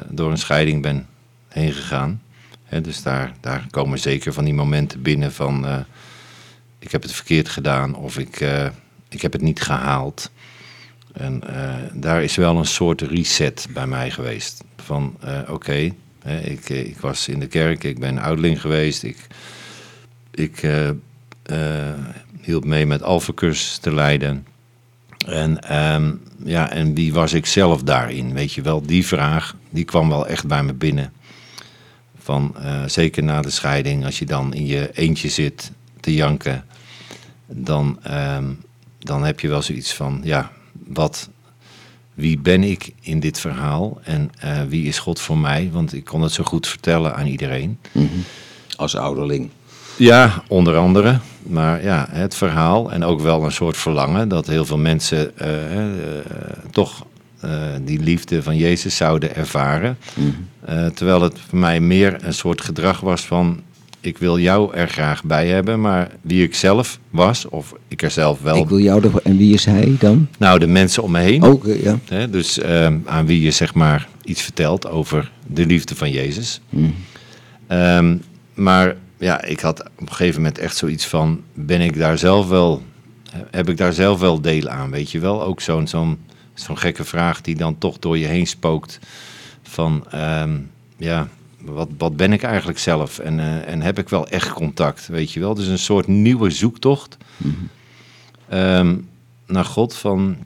[0.09, 1.07] door een scheiding ben
[1.47, 2.21] heen gegaan.
[2.81, 5.67] Dus daar, daar komen zeker van die momenten binnen van...
[5.67, 5.79] eh,
[6.79, 8.45] ik heb het verkeerd gedaan of ik,
[9.09, 10.31] ik heb het niet gehaald.
[11.13, 11.41] En
[11.93, 14.63] daar is wel een soort reset bij mij geweest.
[14.75, 15.91] Van oké,
[16.43, 19.03] ik, ik was in de kerk, ik ben ouderling geweest.
[19.03, 19.27] Ik,
[20.31, 20.67] ik
[22.41, 24.45] hielp mee met alfacursus te leiden.
[25.27, 26.11] En, ehm,
[26.43, 28.33] ja, en wie was ik zelf daarin?
[28.33, 31.13] Weet je wel, die vraag die kwam wel echt bij me binnen.
[32.17, 36.65] Van, eh, zeker na de scheiding, als je dan in je eentje zit te janken,
[37.45, 38.45] dan, ehm,
[38.99, 41.29] dan heb je wel zoiets van, ja, wat,
[42.13, 45.69] wie ben ik in dit verhaal en eh, wie is God voor mij?
[45.71, 47.79] Want ik kon het zo goed vertellen aan iedereen.
[48.75, 49.49] Als ouderling.
[49.99, 51.19] Ja, onder andere.
[51.43, 55.77] Maar ja, het verhaal en ook wel een soort verlangen dat heel veel mensen eh,
[55.77, 56.23] eh,
[56.71, 57.05] toch
[57.39, 59.97] eh, die liefde van Jezus zouden ervaren.
[60.65, 63.59] Eh, terwijl het voor mij meer een soort gedrag was van
[64.01, 68.11] ik wil jou er graag bij hebben, maar wie ik zelf was, of ik er
[68.11, 68.55] zelf wel...
[68.55, 69.11] Ik wil jou er...
[69.23, 70.27] En wie is hij dan?
[70.37, 71.43] Nou, de mensen om me heen.
[71.43, 71.99] Ook, ja.
[72.07, 76.61] Hè, dus ehm, aan wie je zeg maar iets vertelt over de liefde van Jezus.
[77.67, 78.17] Ehm,
[78.53, 82.47] maar ja, ik had op een gegeven moment echt zoiets van: ben ik daar zelf
[82.47, 82.81] wel,
[83.51, 84.91] heb ik daar zelf wel deel aan?
[84.91, 85.43] Weet je wel?
[85.43, 86.17] Ook zo'n zo'n
[86.53, 88.99] zo'n gekke vraag die dan toch door je heen spookt:
[89.63, 90.57] van ehm,
[90.97, 91.27] ja,
[91.61, 93.19] wat, wat ben ik eigenlijk zelf?
[93.19, 95.07] En, eh, en heb ik wel echt contact?
[95.07, 95.53] Weet je wel?
[95.53, 97.17] Dus een soort nieuwe zoektocht
[98.49, 98.97] ehm,
[99.45, 99.95] naar God.
[99.95, 100.37] Van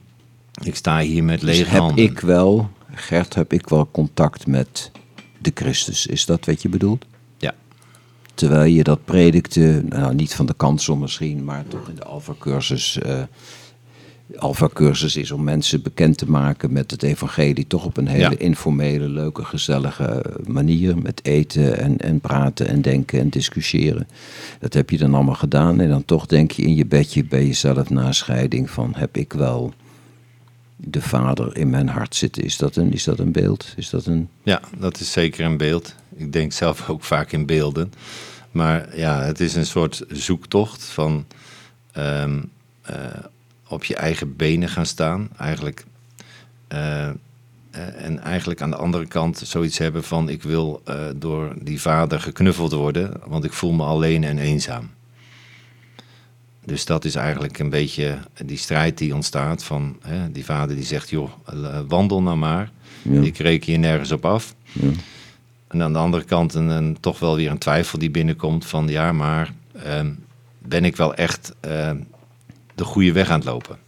[0.62, 2.04] ik sta hier met Dus lege heb handen.
[2.04, 4.90] ik wel, Gert, heb ik wel contact met
[5.38, 6.06] de Christus.
[6.06, 7.04] Is dat wat je bedoelt?
[8.34, 12.98] Terwijl je dat predikte, nou, niet van de kansel misschien, maar toch in de Alpha-cursus.
[12.98, 13.22] eh
[14.38, 17.66] Alpha-cursus is om mensen bekend te maken met het evangelie.
[17.66, 18.38] Toch op een hele Ja.
[18.38, 20.98] informele, leuke, gezellige manier.
[20.98, 24.08] Met eten en, en praten en denken en discussiëren.
[24.60, 25.80] Dat heb je dan allemaal gedaan.
[25.80, 28.92] En dan toch denk je in je bedje bij jezelf na scheiding van...
[28.96, 29.72] heb ik wel
[30.76, 32.42] de vader in mijn hart zitten?
[32.44, 33.72] Is dat een, is dat een beeld?
[33.76, 34.28] Is dat een...
[34.42, 35.94] Ja, dat is zeker een beeld.
[36.16, 37.92] Ik denk zelf ook vaak in beelden.
[38.50, 41.26] Maar ja, het is een soort zoektocht van
[41.92, 42.40] ehm,
[42.82, 42.96] eh,
[43.68, 45.28] op je eigen benen gaan staan.
[45.38, 45.84] Eigenlijk.
[46.68, 47.14] eh, eh,
[47.96, 50.82] en eigenlijk aan de andere kant zoiets hebben van ik wil
[51.16, 54.90] door die vader geknuffeld worden, want ik voel me alleen en eenzaam.
[56.64, 60.84] Dus dat is eigenlijk een beetje die strijd die ontstaat van hè, die vader die
[60.84, 61.30] zegt, joh,
[61.88, 62.70] wandel nou maar.
[63.02, 63.20] Ja.
[63.20, 64.54] Ik reken je nergens op af.
[64.72, 64.90] Ja.
[65.74, 68.88] En aan de andere kant een, een- toch wel weer een twijfel die binnenkomt van
[68.88, 70.12] ja, maar ehm,
[70.58, 71.98] ben ik wel echt ehm,
[72.74, 73.78] de goede weg aan het lopen?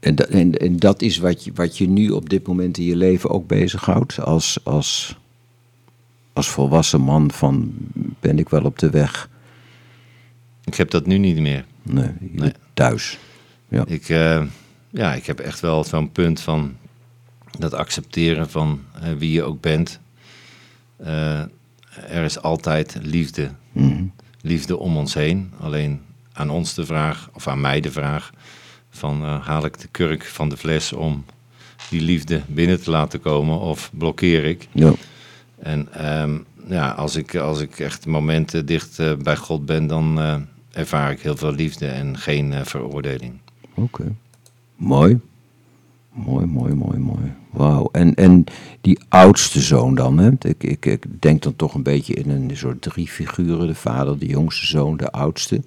[0.00, 2.84] En, da- en, en dat is wat je, wat je nu op dit moment in
[2.84, 4.20] je leven ook bezighoudt?
[4.20, 5.16] Als, als,
[6.32, 7.74] als volwassen man van,
[8.20, 9.28] ben ik wel op de weg?
[10.64, 11.64] Ik heb dat nu niet meer.
[11.82, 13.18] Nee, thuis.
[13.68, 13.84] Ja.
[13.86, 14.42] Ik, eh,
[14.90, 16.76] ja, ik heb echt wel zo'n punt van
[17.58, 20.00] dat accepteren van eh, wie je ook bent.
[20.96, 21.40] Eh,
[22.08, 23.50] er is altijd liefde.
[23.72, 24.04] Mhm.
[24.40, 25.52] Liefde om ons heen.
[25.60, 26.00] Alleen
[26.32, 28.32] aan ons de vraag, of aan mij de vraag,
[28.90, 31.24] van eh, haal ik de kurk van de fles om
[31.90, 34.68] die liefde binnen te laten komen of blokkeer ik?
[34.72, 34.92] Ja.
[35.58, 36.38] En ehm,
[36.68, 40.18] ja, als ik, als ik echt momenten dicht bij God ben, dan
[40.72, 43.38] ervaar ik heel veel liefde en geen veroordeling.
[43.74, 44.14] Oké.
[44.76, 45.20] Mooi.
[46.16, 47.32] Mooi, mooi, mooi, mooi.
[47.50, 47.88] Wauw.
[47.92, 48.44] En, en
[48.80, 50.30] die oudste zoon dan, hè?
[50.38, 53.66] Ik, ik, ik denk dan toch een beetje in een soort drie figuren.
[53.66, 55.62] De vader, de jongste zoon, de oudste.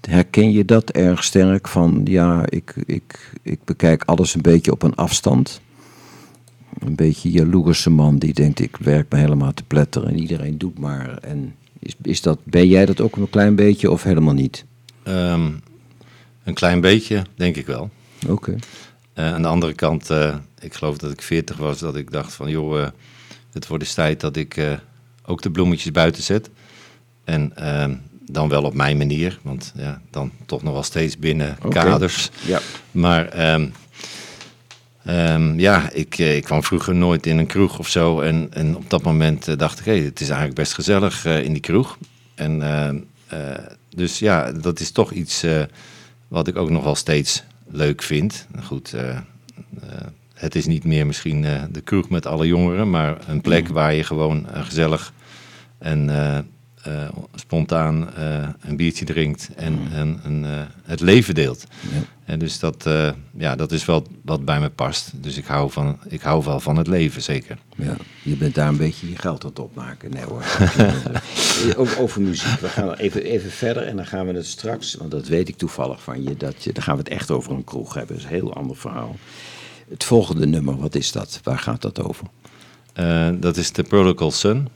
[0.00, 4.82] Herken je dat erg sterk van, ja, ik, ik, ik bekijk alles een beetje op
[4.82, 5.60] een afstand.
[6.78, 10.78] Een beetje jaloerse man die denkt, ik werk me helemaal te pletteren en iedereen doet
[10.78, 11.18] maar.
[11.18, 14.64] En is, is dat, ben jij dat ook een klein beetje of helemaal niet?
[15.02, 15.50] Ehm,
[16.44, 17.90] een klein beetje, denk ik wel.
[18.28, 18.56] Oké.
[19.16, 22.32] Eh, aan de andere kant, eh, ik geloof dat ik 40 was, dat ik dacht
[22.32, 22.88] van, joh, eh,
[23.52, 24.78] het wordt eens tijd dat ik
[25.24, 26.50] ook de bloemetjes buiten zet.
[27.24, 27.94] En ehm,
[28.26, 32.30] dan wel op mijn manier, want ja, dan toch nog wel steeds binnen kaders.
[32.46, 32.60] Ja.
[32.90, 33.68] Maar ehm,
[35.04, 38.20] ehm, ja, ik, ik kwam vroeger nooit in een kroeg of zo.
[38.20, 41.62] En, en op dat moment dacht ik, hé, het is eigenlijk best gezellig in die
[41.62, 41.98] kroeg.
[42.34, 43.06] En
[43.88, 45.44] dus ja, dat is toch iets
[46.28, 48.46] wat ik ook nog wel steeds leuk vind.
[48.62, 49.22] Goed, eh, eh,
[50.34, 53.94] het is niet meer misschien eh, de kroeg met alle jongeren, maar een plek waar
[53.94, 55.12] je gewoon gezellig
[55.78, 56.08] en
[56.86, 61.64] eh, spontaan eh, een biertje drinkt en, en, en, eh, het leven deelt.
[61.80, 62.00] Ja.
[62.24, 62.88] En dus dat,
[63.36, 65.12] ja, dat is wel wat bij me past.
[65.14, 67.58] Dus ik hou, van, ik hou wel van het leven, zeker.
[67.76, 70.10] Ja, je bent daar een beetje je geld aan het opmaken.
[70.10, 70.42] Nee hoor.
[71.80, 72.60] over, over muziek.
[72.60, 75.56] We gaan even, even verder en dan gaan we het straks, want dat weet ik
[75.56, 78.16] toevallig van je, dat je dan gaan we het echt over een kroeg hebben.
[78.16, 79.16] Dat is een heel ander verhaal.
[79.88, 81.40] Het volgende nummer, wat is dat?
[81.42, 82.26] Waar gaat dat over?
[83.40, 84.68] Dat is de Prodigal Son.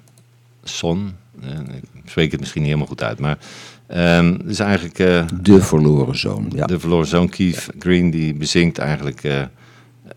[0.64, 1.16] Son.
[1.42, 3.38] Eh, ik spreek het misschien niet helemaal goed uit, maar
[3.86, 6.52] het is eigenlijk eh, De verloren zoon.
[6.54, 6.66] Ja.
[6.66, 9.42] de verloren zoon Keith Green die bezingt eigenlijk eh,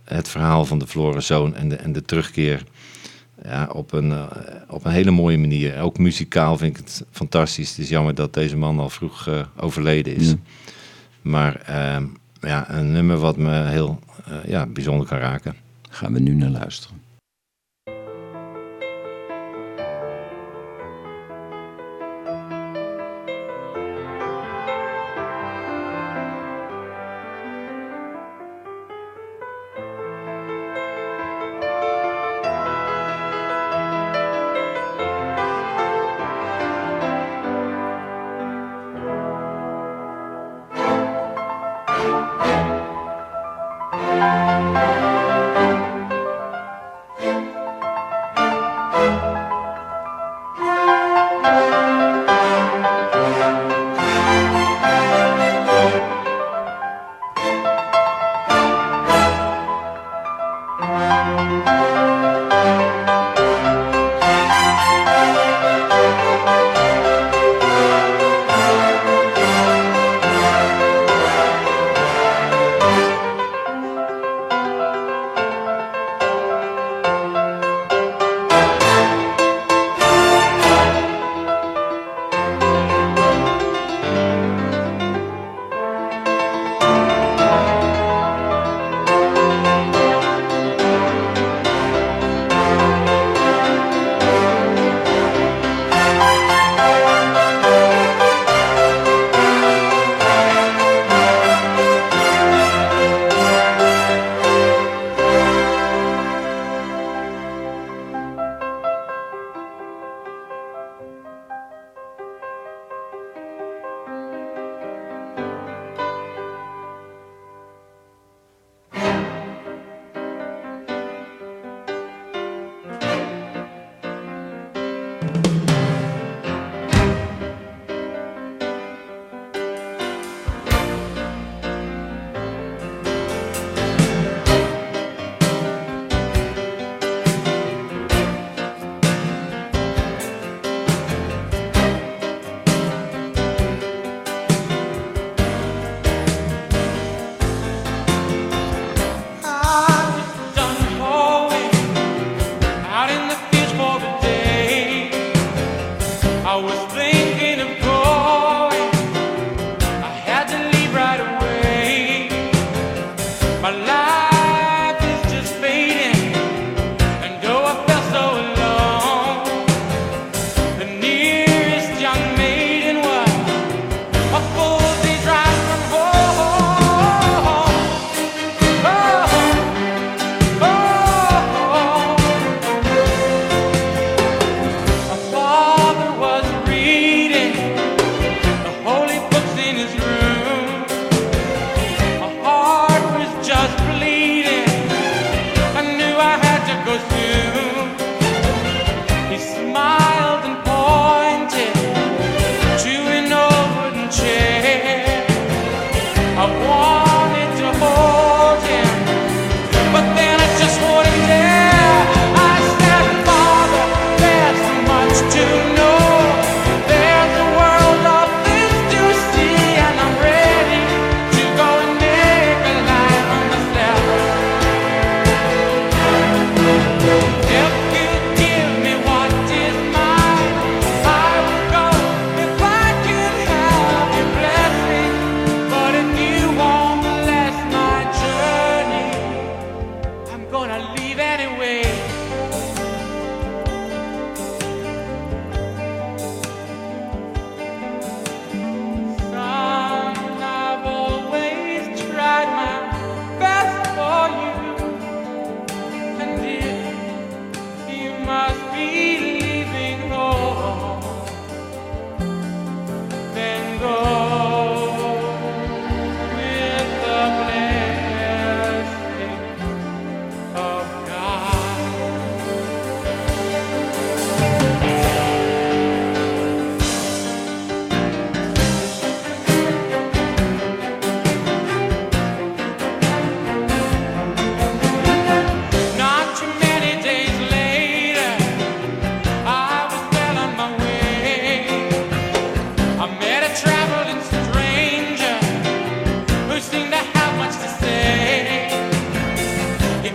[0.04, 2.64] het verhaal van de verloren zoon en de, en de terugkeer
[3.44, 4.14] ja, op, een,
[4.68, 5.82] op een hele mooie manier.
[5.82, 7.70] Ook muzikaal vind ik het fantastisch.
[7.70, 10.30] Het is jammer dat deze man al vroeg overleden is.
[10.30, 10.36] Ja.
[11.22, 12.06] Maar ehm,
[12.42, 14.00] ja, een nummer wat me heel
[14.46, 15.56] ja, bijzonder kan raken.
[15.90, 17.03] Gaan we nu naar luisteren.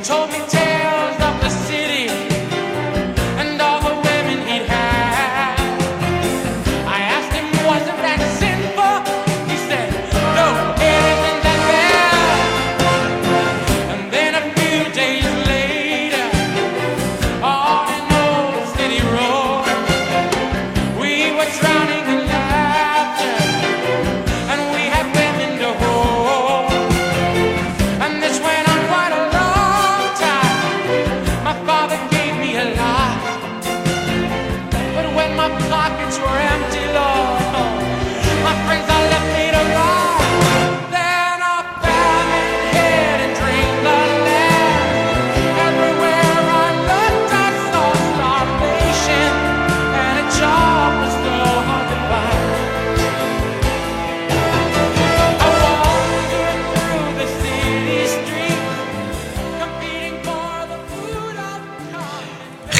[0.08, 0.67] told me.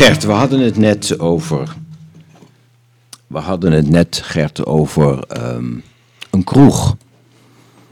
[0.08, 1.74] Gert, we hadden het net over.
[3.26, 5.74] We hadden het net, Gert, over ehm,
[6.30, 6.96] een kroeg.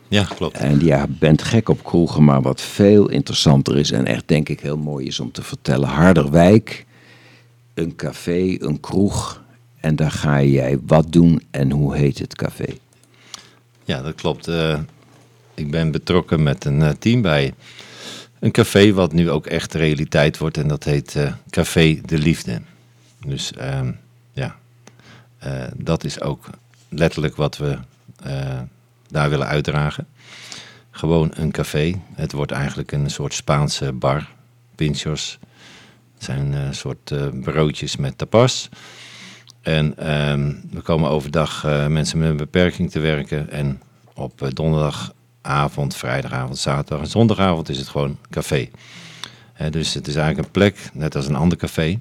[0.08, 0.56] Ja, klopt.
[0.56, 4.60] En ja, bent gek op kroegen, maar wat veel interessanter is en echt denk ik
[4.60, 5.88] heel mooi is om te vertellen.
[5.88, 6.86] Harderwijk,
[7.74, 9.42] een café, een kroeg.
[9.80, 12.78] En daar ga jij wat doen en hoe heet het café?
[13.84, 14.48] Ja, dat klopt.
[14.48, 14.78] Eh,
[15.54, 17.54] ik ben betrokken met een eh, team bij
[18.40, 20.56] een café wat nu ook echt realiteit wordt.
[20.56, 22.60] En dat heet eh, Café de Liefde.
[23.26, 23.92] Dus ehm,
[24.32, 24.56] ja,
[25.38, 26.50] eh, dat is ook
[26.88, 27.78] letterlijk wat we
[28.22, 28.60] eh,
[29.08, 30.06] daar willen uitdragen.
[30.90, 32.00] Gewoon een café.
[32.14, 34.34] Het wordt eigenlijk een soort Spaanse bar.
[34.74, 35.38] Pinchos.
[36.14, 37.12] Het zijn een soort
[37.42, 38.68] broodjes met tapas.
[39.60, 43.50] En ehm, we komen overdag mensen met een beperking te werken.
[43.50, 43.80] En
[44.16, 44.48] op eh,
[45.46, 48.68] donderdagavond, vrijdagavond, zaterdag en zondagavond is het gewoon café.
[49.70, 52.00] Dus het is eigenlijk een plek, net als een ander café.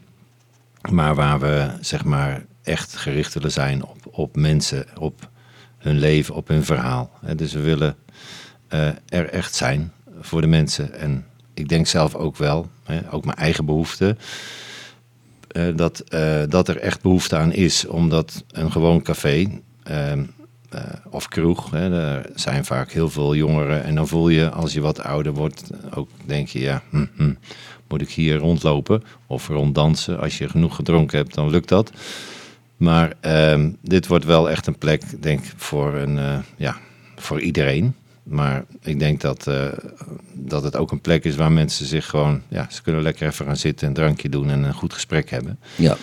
[0.91, 5.29] Maar waar we zeg maar echt gericht willen zijn op, op mensen, op
[5.77, 7.11] hun leven, op hun verhaal.
[7.35, 7.95] Dus we willen
[8.67, 10.93] eh, er echt zijn voor de mensen.
[10.93, 12.69] En ik denk zelf ook wel,
[13.11, 14.17] ook mijn eigen behoeften
[15.47, 17.85] eh, dat, eh, dat er echt behoefte aan is.
[17.85, 20.23] Omdat een gewoon café ehm,
[20.75, 23.83] eh, of kroeg, hè, er zijn vaak heel veel jongeren.
[23.83, 27.33] En dan voel je als je wat ouder wordt, ook denk je, ja, hm, hm,
[27.87, 30.19] moet ik hier rondlopen of ronddansen?
[30.19, 31.91] Als je genoeg gedronken hebt, dan lukt dat.
[32.77, 36.77] Maar ehm, dit wordt wel echt een plek, denk ik, voor, een, eh, ja,
[37.15, 37.95] voor iedereen.
[38.23, 39.67] Maar ik denk dat, eh,
[40.33, 42.41] dat het ook een plek is waar mensen zich gewoon...
[42.47, 45.59] Ja, ze kunnen lekker even gaan zitten, een drankje doen en een goed gesprek hebben.
[45.75, 45.97] Ja,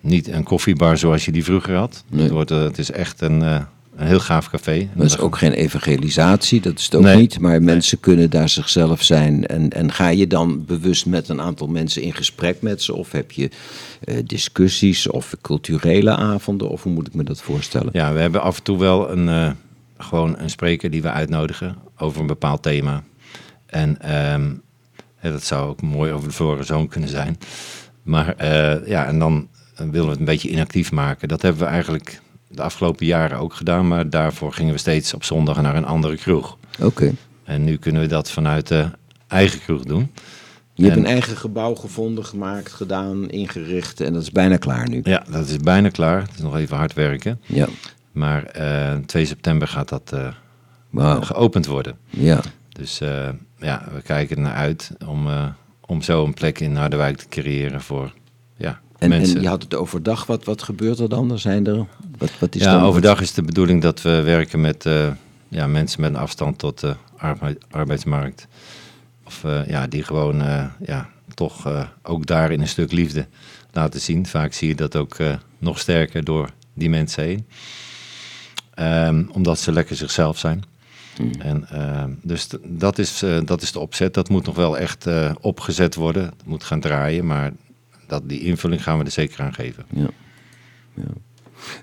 [0.00, 2.04] niet een koffiebar zoals je die vroeger had.
[2.08, 2.22] Nee.
[2.22, 3.60] Het, wordt, eh, het is echt een, eh,
[3.96, 4.88] een heel gaaf café.
[4.94, 7.16] dat is ook geen evangelisatie, dat is het ook Nee.
[7.16, 7.38] niet.
[7.40, 9.46] Maar mensen kunnen daar zichzelf zijn.
[9.46, 12.94] En, en ga je dan bewust met een aantal mensen in gesprek met ze?
[12.94, 13.50] Of heb je
[14.04, 16.68] eh, discussies of culturele avonden?
[16.68, 17.88] Of hoe moet ik me dat voorstellen?
[17.92, 19.50] Ja, we hebben af en toe wel een, eh,
[19.98, 23.02] gewoon een spreker die we uitnodigen over een bepaald thema.
[23.66, 24.50] En ehm,
[25.22, 27.38] dat zou ook mooi over de verloren zoon kunnen zijn.
[28.08, 31.28] Maar eh, ja, en dan willen we het een beetje inactief maken.
[31.28, 33.88] Dat hebben we eigenlijk de afgelopen jaren ook gedaan.
[33.88, 36.56] Maar daarvoor gingen we steeds op zondag naar een andere kroeg.
[36.80, 37.12] Oké.
[37.44, 38.90] En nu kunnen we dat vanuit de
[39.26, 40.12] eigen kroeg doen.
[40.74, 44.88] Je hebt En- een eigen gebouw gevonden, gemaakt, gedaan, ingericht en dat is bijna klaar
[44.88, 45.00] nu.
[45.02, 46.20] Ja, dat is bijna klaar.
[46.20, 47.40] Het is nog even hard werken.
[47.46, 47.66] Ja,
[48.12, 51.96] Maar eh 2 september gaat dat eh, geopend worden.
[52.10, 53.28] Ja, Dus eh,
[53.58, 55.44] ja, we kijken er naar uit om, eh,
[55.88, 58.12] om zo een plek in Harderwijk te creëren voor
[58.56, 59.36] ja, en, mensen.
[59.36, 61.32] en je had het overdag, wat, wat gebeurt er dan?
[61.32, 61.86] Er zijn er,
[62.18, 62.82] wat, wat is ja, dan?
[62.82, 65.08] overdag is de bedoeling dat we werken met eh,
[65.48, 68.46] ja, mensen met een afstand tot de arbeid- arbeidsmarkt.
[69.24, 73.26] Of eh, ja, die gewoon eh, ja, toch ook daarin een stuk liefde
[73.72, 74.26] laten zien.
[74.26, 75.16] Vaak zie je dat ook
[75.58, 77.46] nog sterker door die mensen heen.
[78.74, 80.64] Ehm, omdat ze lekker zichzelf zijn.
[81.38, 84.14] En, ehm, dus dat is, eh, dat is de opzet.
[84.14, 86.22] Dat moet nog wel echt eh, opgezet worden.
[86.24, 87.52] Het moet gaan draaien, maar
[88.06, 89.84] dat, die invulling gaan we er zeker aan geven.
[89.88, 90.10] Ja,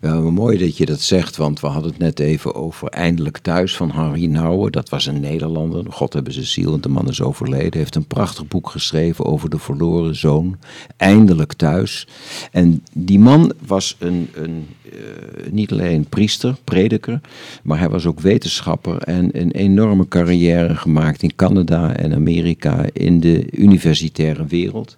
[0.02, 3.76] maar mooi dat je dat zegt, want we hadden het net even over Eindelijk Thuis
[3.76, 4.72] van Harry Nouwen.
[4.72, 7.70] Dat was een Nederlander, God hebben ze ziel, want de man is overleden.
[7.70, 10.58] Hij heeft een prachtig boek geschreven over de verloren zoon,
[10.98, 12.08] Eindelijk Thuis.
[12.52, 17.22] En die man was een, een, eh, niet alleen priester, prediker,
[17.64, 23.20] maar hij was ook wetenschapper en een enorme carrière gemaakt in Canada en Amerika in
[23.20, 24.98] de universitaire wereld.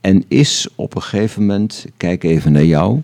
[0.00, 3.00] En is op een gegeven moment, kijk even naar jou,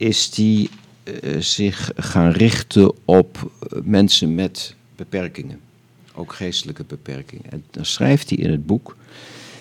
[0.00, 0.70] is die
[1.02, 5.60] eh, zich gaan richten op eh, mensen met beperkingen.
[6.14, 7.50] Ook geestelijke beperkingen.
[7.50, 8.96] En dan schrijft hij in het boek,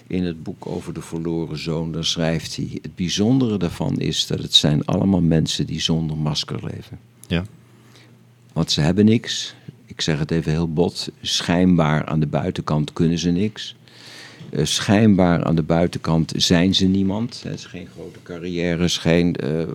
[0.07, 4.39] in het boek over de verloren zoon, dan schrijft hij, het bijzondere daarvan is dat
[4.39, 6.99] het zijn allemaal mensen die zonder masker leven.
[7.27, 7.45] Ja.
[8.53, 9.55] Want ze hebben niks.
[9.85, 11.09] Ik zeg het even heel bot.
[11.21, 13.75] Schijnbaar aan de buitenkant kunnen ze niks.
[14.51, 17.41] Eh, schijnbaar aan de buitenkant zijn ze niemand.
[17.43, 18.89] Het is geen grote carrière.
[18.89, 19.67] Geen, eh,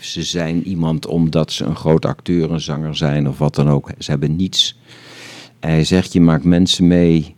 [0.00, 3.90] ze zijn iemand omdat ze een groot acteur, een zanger zijn of wat dan ook.
[3.98, 4.78] Ze hebben niets.
[5.60, 7.36] Hij zegt, je maakt mensen mee.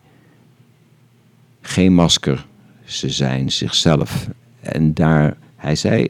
[1.61, 2.47] Geen masker.
[2.85, 4.29] Ze zijn zichzelf.
[4.61, 6.07] En daar, hij zei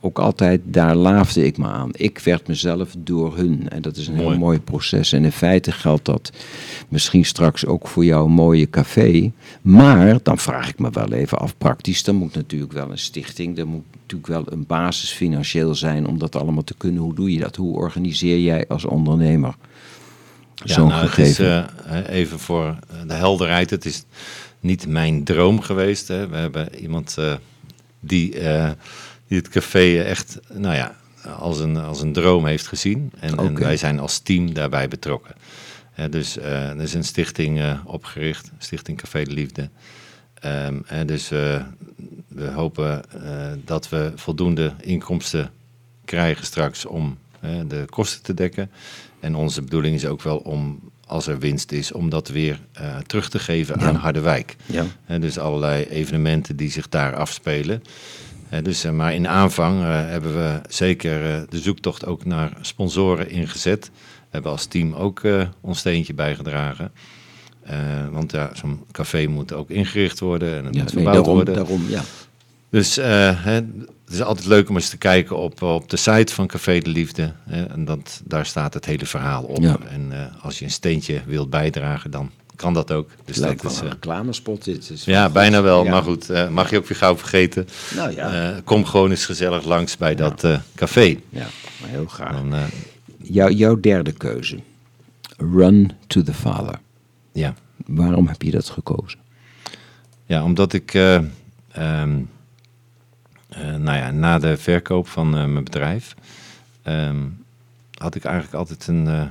[0.00, 1.90] ook altijd, daar laafde ik me aan.
[1.92, 3.68] Ik werd mezelf door hun.
[3.68, 4.60] En dat is een heel Mooi.
[4.60, 5.12] proces.
[5.12, 6.32] En in feite geldt dat
[6.88, 9.32] misschien straks ook voor jouw mooie café.
[9.62, 13.58] Maar dan vraag ik me wel even af, praktisch, dan moet natuurlijk wel een stichting,
[13.58, 17.02] er moet natuurlijk wel een basis financieel zijn om dat allemaal te kunnen.
[17.02, 17.56] Hoe doe je dat?
[17.56, 19.54] Hoe organiseer jij als ondernemer
[20.54, 21.52] Ja, zo'n nou, gegeven?
[21.52, 24.04] Het is, eh, even voor de helderheid, het is
[24.60, 26.08] niet mijn droom geweest.
[26.08, 26.28] Hè.
[26.28, 27.34] We hebben iemand eh,
[28.00, 28.70] die, eh,
[29.30, 30.96] die het café echt, nou ja,
[31.38, 33.12] als een, als een droom heeft gezien.
[33.20, 35.34] En, en wij zijn als team daarbij betrokken.
[35.92, 39.68] Hè, dus eh, er is een stichting eh, opgericht, Stichting Café de Liefde.
[40.34, 41.62] Ehm, en dus eh,
[42.28, 43.02] we hopen
[43.64, 45.50] dat we voldoende inkomsten
[46.04, 47.18] krijgen straks om
[47.68, 48.70] de kosten te dekken.
[49.20, 52.58] En onze bedoeling is ook wel om, als er winst is, om dat weer
[53.06, 54.56] terug te geven aan Harderwijk.
[54.66, 54.86] Ja.
[55.18, 57.82] Dus allerlei evenementen die zich daar afspelen.
[58.62, 63.30] Dus, eh, maar in aanvang eh, hebben we zeker eh, de zoektocht ook naar sponsoren
[63.30, 63.90] ingezet.
[63.94, 65.22] We hebben als team ook
[65.60, 66.92] ons steentje bijgedragen.
[68.10, 71.34] Want ja, zo'n café moet ook ingericht worden en het Ja, moet nee, verbouwd daarom,
[71.34, 71.54] worden.
[71.54, 72.02] daarom, ja.
[72.70, 73.64] Dus hè, het
[74.08, 77.32] is altijd leuk om eens te kijken op, op de site van Café de Liefde.
[77.48, 79.62] Hè, en dat, daar staat het hele verhaal op.
[79.62, 79.78] Ja.
[79.88, 82.30] En als je een steentje wilt bijdragen, dan
[82.60, 83.08] kan dat ook.
[83.24, 84.90] Dus Het lijkt dat wel is, een eh, reclamespot dit.
[84.90, 85.84] Is ja, bijna wel.
[85.84, 85.90] Ja.
[85.90, 87.68] Maar goed, eh, mag je ook weer gauw vergeten.
[87.96, 91.16] Nou ja, Eh, kom gewoon eens gezellig langs bij dat café.
[91.28, 91.46] ja
[91.80, 92.32] maar heel graag.
[92.32, 92.62] Dan, eh,
[93.22, 94.58] Jou, jouw derde keuze.
[95.36, 96.78] Run to the Father.
[97.32, 97.54] ja.
[97.86, 99.18] Waarom heb je dat gekozen?
[100.26, 101.14] ja, omdat ik eh,
[101.72, 102.20] ehm,
[103.48, 106.14] eh, nou ja, na de verkoop van mijn bedrijf...
[106.82, 107.16] ehm,
[107.98, 109.30] had ik eigenlijk altijd een, een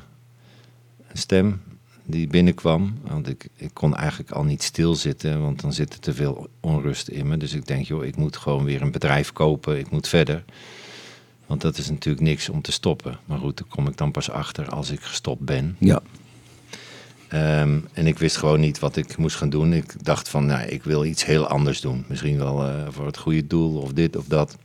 [1.14, 1.62] stem
[2.10, 2.94] die binnenkwam.
[3.08, 7.08] Want ik, ik kon eigenlijk al niet stilzitten, want dan zit er te veel onrust
[7.08, 7.38] in me.
[7.38, 10.44] Dus ik denk, joh, ik moet gewoon weer een bedrijf kopen, ik moet verder.
[11.46, 13.20] Want dat is natuurlijk niks om te stoppen.
[13.26, 15.76] Maar goed, daar kom ik dan pas achter als ik gestopt ben.
[15.80, 16.02] Ja,
[17.30, 19.74] Ehm, en ik wist gewoon niet wat ik moest gaan doen.
[19.74, 22.06] Ik dacht van, nou, ik wil iets heel anders doen.
[22.08, 24.58] Misschien wel eh, voor het goede doel of dit of dat.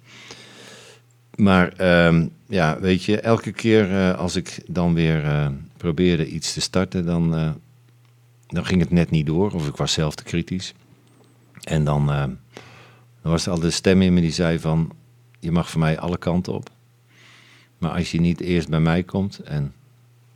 [1.35, 5.47] Maar ehm, ja, weet je, elke keer eh, als ik dan weer eh,
[5.77, 7.51] probeerde iets te starten, dan, eh,
[8.47, 9.53] dan ging het net niet door.
[9.53, 10.75] Of ik was zelf te kritisch.
[11.63, 12.19] En dan, eh,
[13.23, 14.93] dan was er al de stem in me die zei van,
[15.41, 16.71] je mag voor mij alle kanten op.
[17.79, 19.73] Maar als je niet eerst bij mij komt en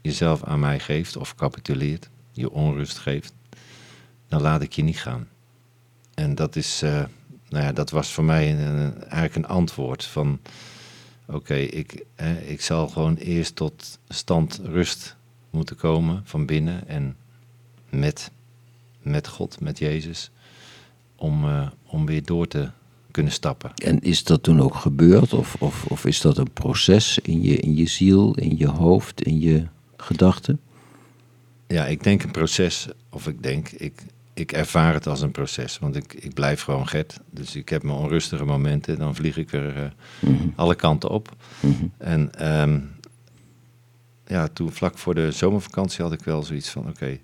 [0.01, 3.34] jezelf aan mij geeft of capituleert, je onrust geeft,
[4.28, 5.28] dan laat ik je niet gaan.
[6.14, 7.05] En dat is, eh,
[7.49, 10.39] nou ja, dat was voor mij een, een- eigenlijk een antwoord van,
[11.26, 12.05] oké, ik,
[12.47, 15.16] ik zal gewoon eerst tot stand rust
[15.51, 17.16] moeten komen van binnen en
[17.90, 18.30] met,
[19.03, 20.30] met God, met Jezus,
[21.16, 22.70] om, eh, om weer door te
[23.11, 23.74] kunnen stappen.
[23.74, 25.32] en is dat toen ook gebeurd?
[25.32, 29.22] Of, of, of is dat een proces in je, in je ziel, in je hoofd,
[29.22, 30.61] in je gedachten?
[31.66, 34.03] Ja, ik denk een proces, of ik denk, ik,
[34.34, 35.78] ik ervaar het als een proces.
[35.78, 37.20] Want ik, ik blijf gewoon Gert.
[37.30, 41.36] Dus ik heb mijn onrustige momenten, dan vlieg ik weer eh, alle kanten op.
[41.99, 42.80] En ehm,
[44.29, 47.18] ja, toen vlak voor de zomervakantie had ik wel zoiets van, oké,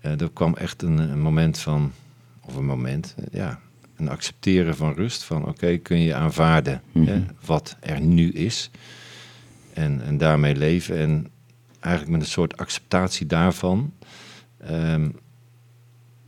[0.00, 1.92] eh, er kwam echt een, een moment van,
[2.40, 3.60] of een moment, eh, ja,
[3.96, 5.22] een accepteren van rust.
[5.22, 8.70] Van oké, kun je aanvaarden hè, wat er nu is.
[9.72, 10.98] En, en daarmee leven.
[10.98, 11.28] En
[11.80, 13.92] eigenlijk met een soort acceptatie daarvan,
[14.58, 15.08] ehm,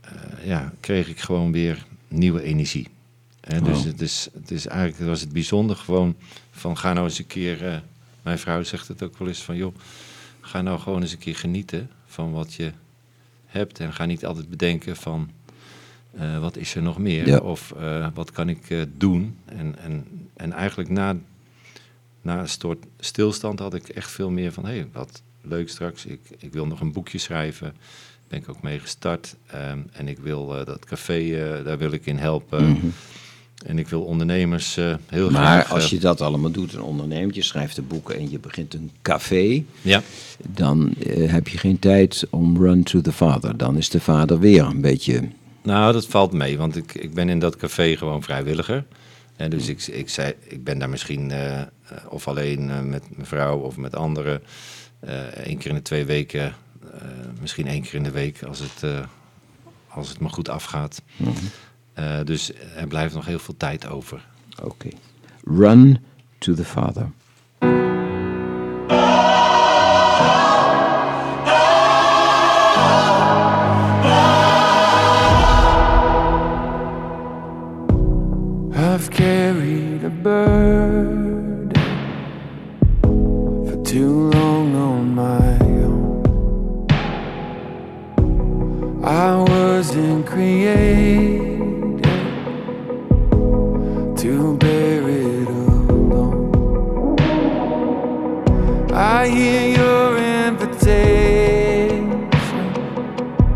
[0.01, 0.11] eh,
[0.43, 2.87] ja, kreeg ik gewoon weer nieuwe energie.
[3.41, 6.15] Hè, dus het, is, het is eigenlijk was het bijzonder gewoon
[6.51, 7.83] van ga nou eens een keer.
[8.29, 9.75] Mijn vrouw zegt het ook wel eens van joh,
[10.41, 12.71] ga nou gewoon eens een keer genieten van wat je
[13.45, 15.29] hebt en ga niet altijd bedenken van
[16.11, 17.37] eh, wat is er nog meer Ja.
[17.37, 19.37] of eh, wat kan ik eh, doen.
[19.45, 21.15] En, en, en eigenlijk na,
[22.21, 26.05] na een soort stilstand had ik echt veel meer van hé, hey, wat leuk straks.
[26.05, 27.75] Ik, ik wil nog een boekje schrijven.
[28.27, 29.35] Ben ik ook mee gestart.
[29.47, 32.93] Ehm, en ik wil dat café, daar wil ik in helpen.
[33.65, 35.71] En ik wil ondernemers eh, heel Maar graag...
[35.71, 38.73] als eh, je dat allemaal doet, een onderneemt, je schrijft de boeken en je begint
[38.73, 40.01] een café, Ja,
[40.47, 43.57] dan eh, heb je geen tijd om run to the father.
[43.57, 45.27] Dan is de vader weer een beetje...
[45.63, 48.85] Nou, dat valt mee, want ik, ik ben in dat café gewoon vrijwilliger.
[49.35, 51.31] En dus ik, ik, zei, ik ben daar misschien
[52.09, 54.41] of alleen met mijn vrouw of met anderen.
[55.43, 56.53] één keer in de twee weken,
[57.41, 58.93] misschien één keer in de week als het,
[59.87, 61.01] als het me goed afgaat.
[61.99, 64.25] Eh, dus er blijft nog heel veel tijd over.
[64.63, 64.89] Oké.
[65.43, 65.99] Run
[66.37, 67.11] to the father.
[78.73, 80.68] I've carried a burden
[99.01, 102.29] I hear your invitation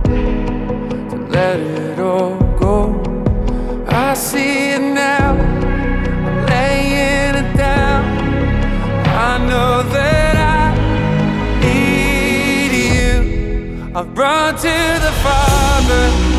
[0.05, 3.03] to let it all go.
[3.85, 5.33] I see it now,
[6.47, 8.05] laying it down.
[9.05, 10.73] I know that I
[11.59, 13.91] need you.
[13.93, 16.32] I've run to the Father.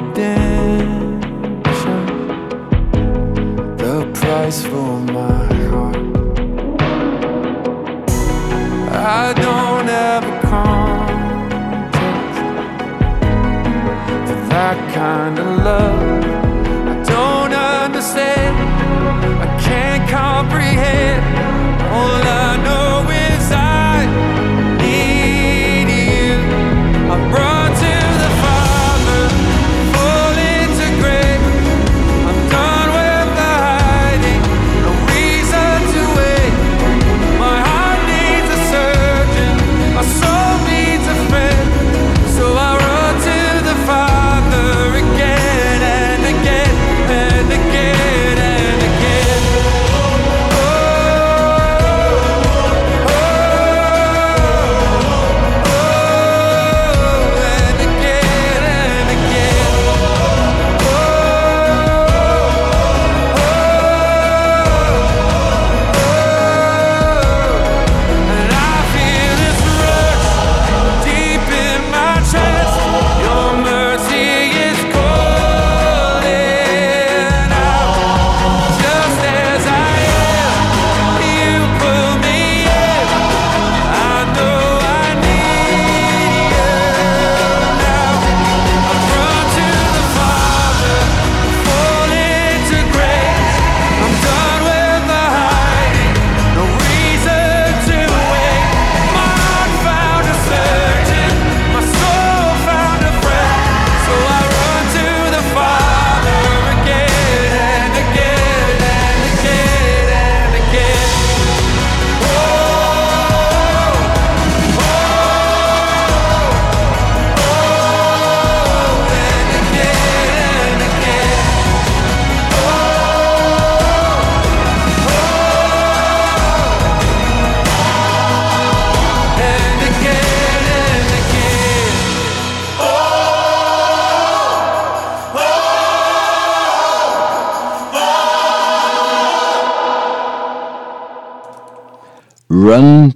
[0.00, 0.49] Damn.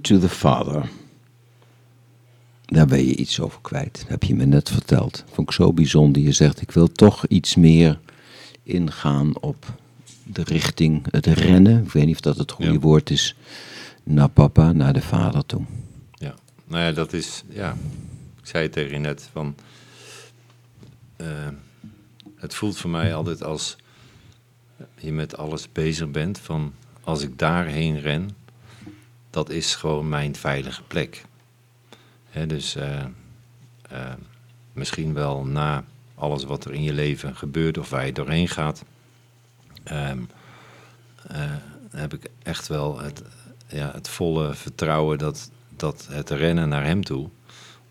[0.05, 0.89] To the Father.
[2.65, 3.93] Daar ben je iets over kwijt.
[3.99, 5.23] Dat heb je me net verteld.
[5.31, 6.21] Vond ik zo bijzonder.
[6.21, 7.99] Je zegt, ik wil toch iets meer
[8.63, 9.65] ingaan op
[10.23, 11.83] de richting, het rennen.
[11.83, 12.79] Ik weet niet of dat het goede Ja.
[12.79, 13.35] woord is.
[14.03, 15.61] Naar papa, naar de vader toe.
[16.11, 16.35] Ja,
[16.67, 17.75] nou ja, dat is, ja,
[18.41, 19.55] ik zei het tegen je net, van,
[21.15, 21.27] eh,
[22.35, 23.75] het voelt voor mij altijd als
[24.99, 28.29] je met alles bezig bent, van als ik daarheen ren,
[29.35, 31.25] dat is gewoon mijn veilige plek.
[32.47, 32.99] Dus eh,
[33.89, 34.13] eh,
[34.73, 35.83] misschien wel na
[36.15, 38.83] alles wat er in je leven gebeurt of waar je doorheen gaat,
[39.83, 40.19] ehm,
[41.27, 41.39] eh,
[41.89, 43.23] heb ik echt wel het,
[43.67, 47.29] ja, het volle vertrouwen dat, dat het rennen naar hem toe,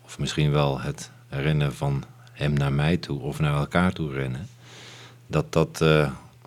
[0.01, 4.47] of misschien wel het rennen van hem naar mij toe, of naar elkaar toe rennen,
[5.27, 5.77] dat dat,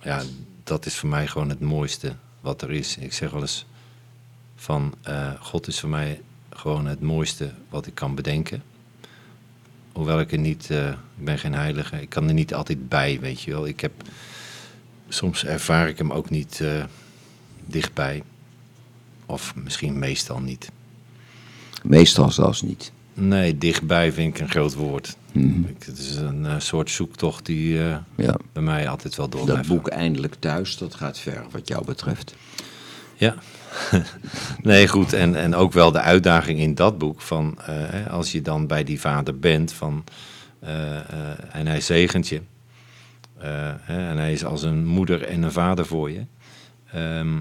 [0.03, 0.23] ja,
[0.65, 2.97] dat is voor mij gewoon het mooiste wat er is.
[2.97, 3.67] Ik zeg wel eens
[4.61, 8.63] van, eh, God is voor mij gewoon het mooiste wat ik kan bedenken.
[9.93, 13.21] Hoewel ik er niet, eh, ik ben geen heilige, ik kan er niet altijd bij,
[13.21, 13.67] weet je wel.
[13.67, 13.93] Ik heb,
[15.09, 16.85] soms ervaar ik hem ook niet eh,
[17.67, 18.23] dichtbij.
[19.27, 20.71] Of misschien meestal niet.
[21.83, 22.93] Meestal zelfs niet.
[23.15, 25.17] Nee, dichtbij vind ik een groot woord.
[25.33, 27.75] Ik- Het is een soort zoektocht die
[28.15, 28.37] Ja.
[28.53, 32.35] bij mij altijd wel door Dat boek Eindelijk Thuis, dat gaat ver wat jou betreft.
[33.17, 33.35] Ja.
[34.63, 35.13] nee, goed.
[35.13, 38.85] En, en ook wel de uitdaging in dat boek van eh, als je dan bij
[38.85, 40.05] die vader bent van
[40.61, 42.41] eh, eh, en hij zegent je.
[43.87, 46.25] en hij is als een moeder en een vader voor je.
[46.93, 47.39] Ehm,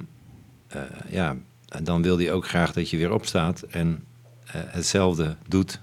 [0.68, 1.36] eh, ja,
[1.68, 4.04] en dan wil hij ook graag dat je weer opstaat en
[4.48, 5.82] hetzelfde doet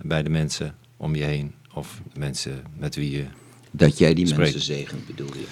[0.00, 1.54] bij de mensen om je heen.
[1.74, 3.24] Of mensen met wie je
[3.70, 5.46] Dat jij die mensen zegent, bedoel je?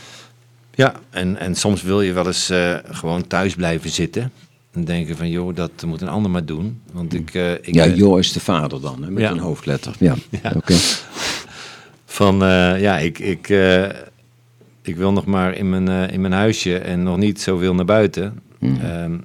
[0.80, 4.32] Ja, en, en soms wil je wel eens eh, gewoon thuis blijven zitten.
[4.72, 6.80] En denken van, joh, dat moet een ander maar doen.
[6.92, 7.34] Want ik...
[7.34, 9.30] eh, ik Ja, ben- Jo is de vader dan, hè, met Ja.
[9.30, 9.94] een hoofdletter.
[9.98, 10.52] Ja, Ja.
[10.56, 10.74] oké.
[12.20, 13.48] Van, eh, ja, ik, ik,
[14.82, 18.40] ik wil nog maar in mijn, in mijn huisje en nog niet zoveel naar buiten.
[18.60, 19.18] Ehm,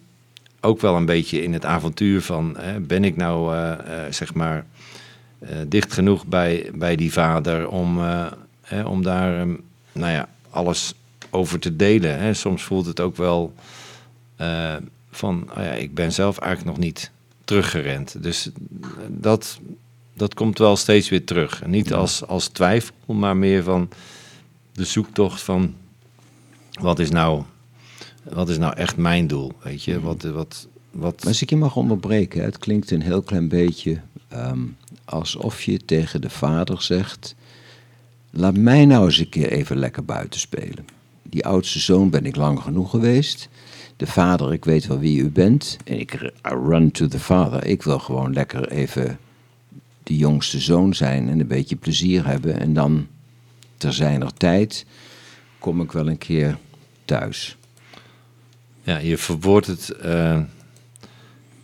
[0.62, 3.56] ook wel een beetje in het avontuur van, hè, ben ik nou,
[4.10, 4.66] zeg maar,
[5.68, 8.00] dicht genoeg bij, bij die vader om,
[8.62, 9.54] hè, om daar, ehm,
[9.92, 10.94] nou ja, alles
[11.36, 12.20] over te delen.
[12.20, 12.34] Hè.
[12.34, 13.54] Soms voelt het ook wel
[14.36, 14.76] eh,
[15.12, 17.12] van, oh ja, ik ben zelf eigenlijk nog niet
[17.46, 18.24] teruggerend.
[18.24, 19.60] Dus eh, dat,
[20.14, 21.62] dat komt wel steeds weer terug.
[21.62, 23.90] En niet als, als twijfel, maar meer van
[24.72, 25.76] de zoektocht van
[26.72, 27.44] wat is nou,
[28.24, 29.52] wat is nou echt mijn doel?
[29.62, 33.22] Weet je, wat, wat, wat, Maar als ik je mag onderbreken, het klinkt een heel
[33.22, 34.64] klein beetje ehm,
[35.06, 37.36] alsof je tegen de vader zegt:
[38.32, 40.86] Laat mij nou eens een keer even lekker buiten spelen.
[41.36, 43.50] Die oudste zoon ben ik lang genoeg geweest.
[43.98, 45.78] De vader, ik weet wel wie u bent.
[45.86, 47.66] En ik I run to the father.
[47.66, 49.20] Ik wil gewoon lekker even
[50.04, 52.60] de jongste zoon zijn en een beetje plezier hebben.
[52.60, 53.08] En dan,
[53.78, 54.86] ter zijner tijd,
[55.60, 56.58] kom ik wel een keer
[57.06, 57.58] thuis.
[58.84, 60.42] ja, je verwoordt het, eh,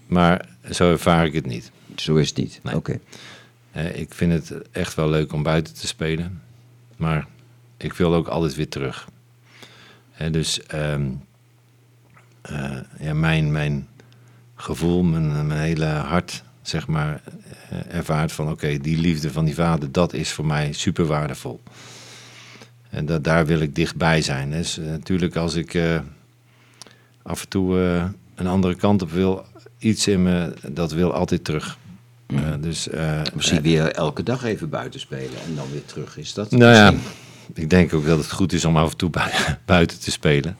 [0.08, 1.72] maar zo ervaar ik het niet.
[1.96, 2.60] Zo is het niet.
[2.64, 2.76] Nee.
[2.76, 3.00] Oké.
[3.72, 6.42] Eh, ik vind het echt wel leuk om buiten te spelen.
[6.98, 7.28] Maar
[7.78, 9.08] ik wil ook altijd weer terug.
[10.30, 11.08] Dus ehm,
[12.42, 13.88] eh, ja, mijn, mijn
[14.56, 17.22] gevoel, mijn, mijn hele hart, zeg maar,
[17.70, 21.62] eh, ervaart van oké, die liefde van die vader, dat is voor mij super waardevol.
[22.90, 24.52] En dat, daar wil ik dichtbij zijn.
[24.52, 25.80] Dus eh, natuurlijk als ik
[27.22, 27.78] af en toe
[28.36, 29.46] een andere kant op wil,
[29.78, 31.78] iets in me, dat wil altijd terug.
[32.36, 32.88] Eh, dus,
[33.34, 36.18] Misschien weer elke dag even buiten spelen en dan weer terug.
[36.18, 37.12] Is dat nou ja, misschien?
[37.54, 40.58] Ik denk ook dat het goed is om af en toe bui- buiten te spelen.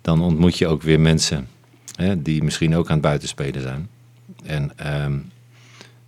[0.00, 1.48] Dan ontmoet je ook weer mensen
[1.96, 3.88] hè, die misschien ook aan het buitenspelen zijn.
[4.44, 5.18] En, ehm,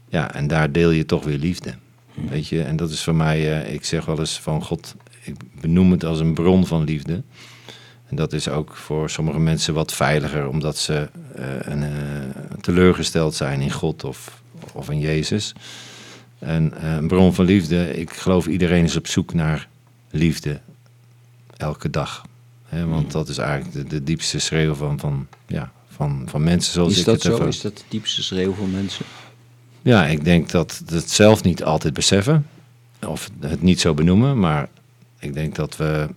[0.08, 1.74] ja, en daar deel je toch weer liefde.
[2.14, 5.34] Weet je, en dat is voor mij, eh, ik zeg wel eens van God, ik
[5.60, 7.22] benoem het als een bron van liefde.
[8.06, 11.90] En dat is ook voor sommige mensen wat veiliger, omdat ze eh, een, eh,
[12.60, 14.42] teleurgesteld zijn in God of,
[14.72, 15.52] of in Jezus.
[16.38, 19.68] En een bron van liefde, ik geloof iedereen is op zoek naar
[20.16, 20.60] liefde.
[21.56, 22.24] Elke dag.
[22.86, 26.92] Want dat is eigenlijk de, de diepste schreeuw van, van, ja, van, van mensen zoals
[26.92, 27.46] Is ik dat het zo?
[27.46, 29.04] Is dat de diepste schreeuw van mensen?
[29.82, 32.46] Ja, ik denk dat het zelf niet altijd beseffen.
[33.06, 34.38] Of het niet zo benoemen.
[34.38, 34.68] Maar
[35.18, 36.08] ik denk dat we...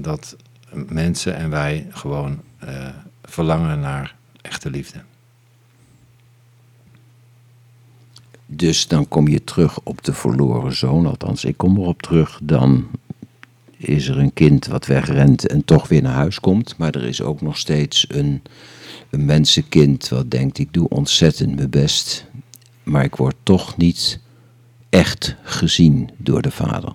[0.00, 0.36] Dat
[0.72, 2.88] mensen en wij gewoon eh,
[3.24, 4.98] verlangen naar echte liefde.
[8.52, 11.06] Dus dan kom je terug op de verloren zoon.
[11.06, 12.40] Althans, ik kom erop terug.
[12.42, 12.88] Dan
[13.76, 16.76] is er een kind wat wegrent en toch weer naar huis komt.
[16.76, 18.42] Maar er is ook nog steeds een,
[19.10, 22.26] een mensenkind wat denkt: ik doe ontzettend mijn best.
[22.82, 24.20] Maar ik word toch niet
[24.88, 26.94] echt gezien door de vader.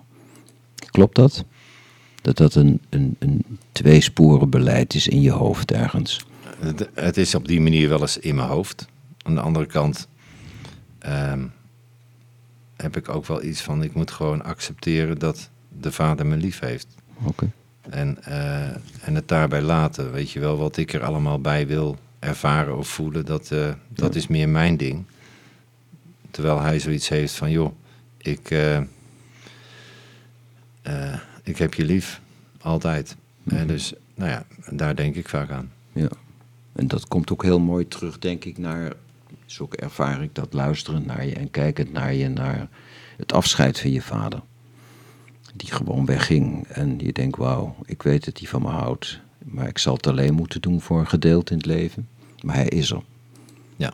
[0.92, 1.46] Klopt dat?
[2.22, 6.26] Dat dat een, een, een tweesporen beleid is in je hoofd ergens.
[6.60, 8.88] Het, het is op die manier wel eens in mijn hoofd.
[9.22, 10.08] Aan de andere kant
[11.06, 11.46] ehm,
[12.76, 13.84] heb ik ook wel iets van...
[13.84, 15.50] ik moet gewoon accepteren dat
[15.80, 16.88] de vader me lief heeft.
[17.24, 17.52] Oké.
[17.90, 18.70] En, eh,
[19.08, 20.12] en het daarbij laten.
[20.12, 24.16] Weet je wel, wat ik er allemaal bij wil ervaren of voelen, dat, eh, dat
[24.16, 25.06] is meer mijn ding.
[26.32, 27.72] Terwijl hij zoiets heeft van, joh,
[28.18, 28.80] ik, eh,
[31.44, 32.22] ik heb je lief,
[32.62, 33.16] altijd.
[33.46, 35.72] En dus, nou ja, daar denk ik vaak aan.
[35.94, 36.10] Ja,
[36.74, 38.94] en dat komt ook heel mooi terug, denk ik, naar,
[39.46, 42.68] zo ervaar ik dat, luisterend naar je en kijkend naar je, naar
[43.18, 44.42] het afscheid van je vader.
[45.54, 49.68] Die gewoon wegging en je denkt, wauw, ik weet dat hij van me houdt, maar
[49.68, 52.08] ik zal het alleen moeten doen voor een gedeelte in het leven.
[52.42, 53.02] Maar hij is er.
[53.76, 53.94] Ja.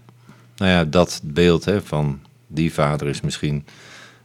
[0.55, 3.65] Nou ja, dat beeld hè, van die vader is misschien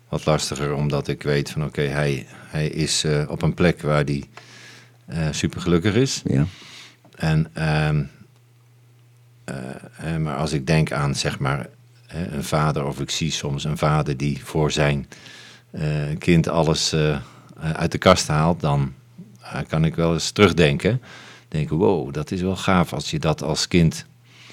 [0.08, 4.04] wat lastiger, omdat ik weet van oké, hij, hij is eh, op een plek waar
[4.04, 4.24] hij
[5.06, 6.22] eh super gelukkig is.
[6.24, 6.46] Ja,
[7.14, 8.04] En, ehm,
[9.46, 11.68] eh, maar als ik denk aan zeg maar
[12.06, 15.06] hè, een vader, of ik zie soms een vader die voor zijn
[15.70, 15.82] eh,
[16.18, 17.20] kind alles eh,
[17.72, 18.92] uit de kast haalt, dan
[19.68, 21.00] kan ik wel eens terugdenken.
[21.48, 24.06] Denken, wow, dat is wel gaaf als je dat als kind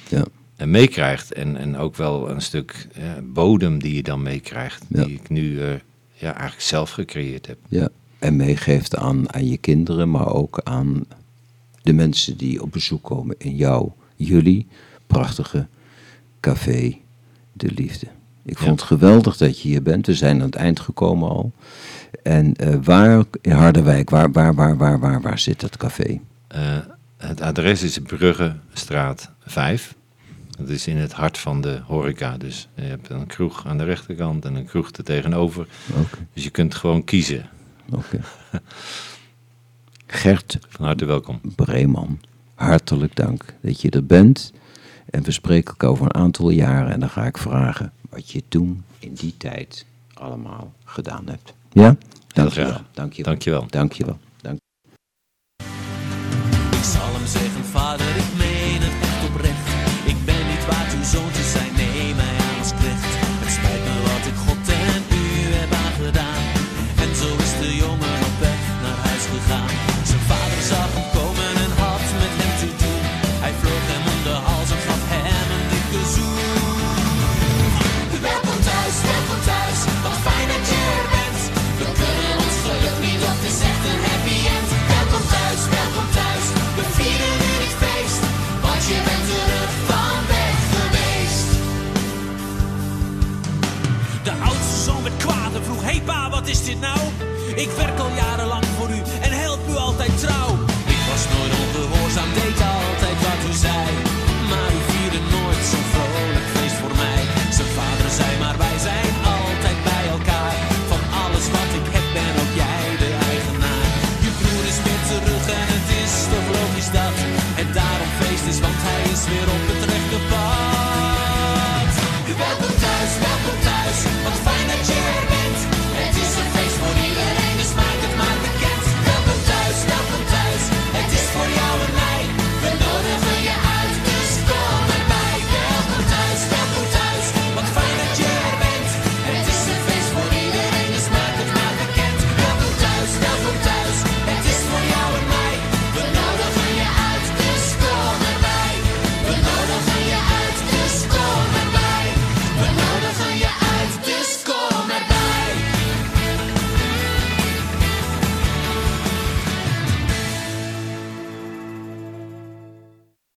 [0.09, 0.25] ja,
[0.55, 1.33] en meekrijgt.
[1.33, 2.87] En, en ook wel een stuk
[3.23, 4.83] bodem die je dan meekrijgt.
[4.87, 5.05] Ja.
[5.05, 5.59] Die ik nu
[6.13, 7.57] ja, eigenlijk zelf gecreëerd heb.
[7.67, 7.89] ja.
[8.19, 11.05] En meegeeft aan, aan je kinderen, maar ook aan
[11.81, 14.67] de mensen die op bezoek komen in jouw, jullie
[15.07, 15.67] prachtige
[16.39, 16.97] café
[17.53, 18.07] De Liefde.
[18.45, 20.05] Ik vond het geweldig dat je hier bent.
[20.05, 21.51] We zijn aan het eind gekomen al.
[22.23, 26.19] En eh, waar in Harderwijk, waar, waar, waar, waar, waar, waar zit dat café?
[26.47, 26.77] Eh,
[27.17, 29.95] het adres is Bruggestraat 5.
[30.57, 32.37] Dat is in het hart van de horeca.
[32.37, 35.67] Dus je hebt een kroeg aan de rechterkant en een kroeg er tegenover.
[35.89, 37.49] Oké, Dus je kunt gewoon kiezen.
[37.89, 38.19] oké.
[40.07, 41.39] Gert Van harte welkom.
[41.55, 42.19] Breeman,
[42.63, 44.53] hartelijk dank dat je er bent.
[45.09, 48.43] En we spreken elkaar over een aantal jaren en dan ga ik vragen wat je
[48.47, 51.53] toen in die tijd allemaal gedaan hebt.
[51.71, 51.95] Ja?
[52.27, 52.69] Dankjewel.
[52.69, 52.83] graag.
[52.91, 53.31] Dankjewel.
[53.31, 53.65] Dankjewel.
[53.69, 54.07] Dankjewel.
[54.07, 54.21] Dank.
[54.21, 54.22] Ik